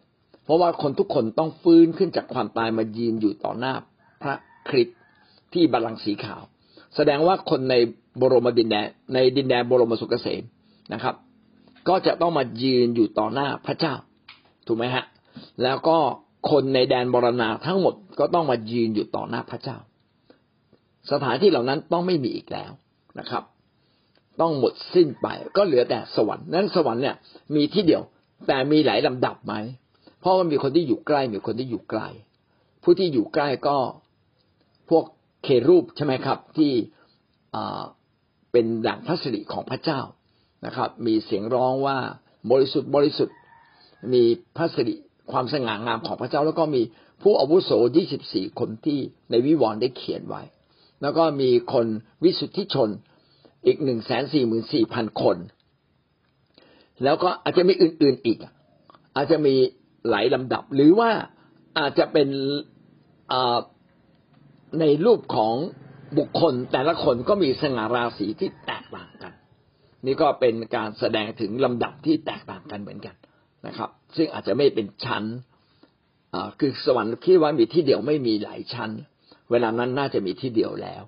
[0.44, 3.74] เพราะว่าคนทุกคนต้องฟื้นขึ้นจากความตายมายืนอยู่ต่อหน้า
[4.22, 4.34] พระ
[4.68, 4.98] คริสต์
[5.52, 6.42] ที่บัลลังก์สีขาว
[6.96, 7.74] แสดงว่าคนใน
[8.20, 10.42] บรมดินแดนในดินแดนบรมสุขเกษม
[10.92, 11.14] นะครับ
[11.88, 13.94] ก็จะต้องมายืนอยู่ต่อหน้าพระเจ้า
[14.66, 15.04] ถูกไหมฮะ
[15.62, 15.98] แล้วก็
[16.50, 19.76] คนในแดนบรณาทั้งหมดก็ต้องมายืนอยู่ต่อหน้าพระเจ้า
[21.12, 22.70] สถานที่เหล่านั้นต้องไม่มีอีกแล้ว
[23.18, 23.42] นะครับ
[24.40, 25.26] ต้องหมดสิ้นไป
[25.56, 27.16] ก็เหลือแต่สวรรค์นั้นสวรรค์เนี่ย
[27.54, 28.02] มีที่เดียว
[28.46, 29.54] แต่มีหลายลำดับไหม
[30.20, 32.02] เพราะมันมีคนที่อยู่ใกล้มีคนที่อยู่ไกล
[32.82, 33.76] ผู้ที่อยู่ใกล้ก็
[34.90, 35.04] พวก
[35.42, 36.72] เครูปใช่ไหมครับ ที่
[38.52, 40.00] เป็นดั่งพระสิริของพระเจ้า
[40.66, 41.98] นะครับ มีเสียงร้องว่า
[42.50, 43.36] บริสุทธิ์บริสุทธิ์
[44.12, 44.22] มี
[44.56, 44.94] พระสิริ
[45.32, 46.82] ความสง่างามของพระเจ้า แล้วก็มี
[47.22, 47.70] ผู้อาวุโส
[48.14, 48.98] 24 คนที่
[49.30, 50.42] ในวิวรณ์ได้เขียนไว้
[51.02, 51.86] แล้วก็มีคน
[52.24, 52.90] วิสุทธิชน
[53.66, 55.36] อีกหนึ่งแสนสี่หมื่นสี่พันคน
[57.04, 58.38] แล้วก็อาจจะมีอื่น ๆอีก
[59.16, 59.54] อาจจะมี
[60.08, 61.10] หลายลำดับ หรือว่า
[61.78, 62.28] อาจจะเป็น
[64.80, 65.54] ในรูปของ
[66.18, 69.32] บุคคลแต่ละคนก็มีสง่าราศีที่แตกต่างกัน
[70.06, 73.16] นี่ก็เป็นการแสดงถึงลำดับที่แตกต่างกันเหมือนกัน
[73.66, 75.24] นะครับ ซึ่งอาจจะไม่เป็นชั้น
[76.58, 78.90] คือสวรรค์คิดว่ามีที่เดียวไม่มีหลายชั้น
[79.50, 81.02] เวลานั้นน่าจะมีที่เดียวแล้ว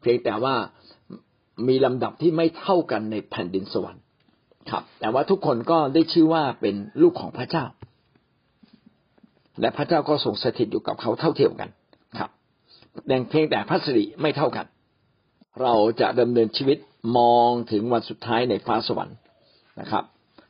[0.00, 0.54] เพียงแต่ว่า
[1.68, 4.02] มีลำดับที่ไม่เท่ากันในแผ่นดินสวรรค์
[4.70, 7.64] ครับ แต่ว่าทุกคนก็ได้ชื่อว่าเป็นลูกของพระเจ้า
[9.60, 11.70] และพระเจ้าก็ทรงสถิตอยู่กับเขาเท่าเทียมกัน
[12.18, 12.30] ครับ
[13.06, 14.66] แต่เพียงแต่พระสิริไม่เท่ากัน
[15.62, 16.78] เราจะดำเนินชีวิต
[17.18, 19.16] มองถึงวันสุดท้ายในฟ้าสวรรค์
[19.80, 20.04] นะครับ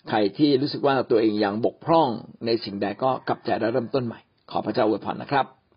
[0.08, 2.08] ใครที่รู้สึกว่าตัวเองยังบกพร่อง
[2.46, 5.46] ในสิ่งใดก็กลับใจและเริ่มต้นใหม่ ขอพระเจ้าอวยพรนะครับ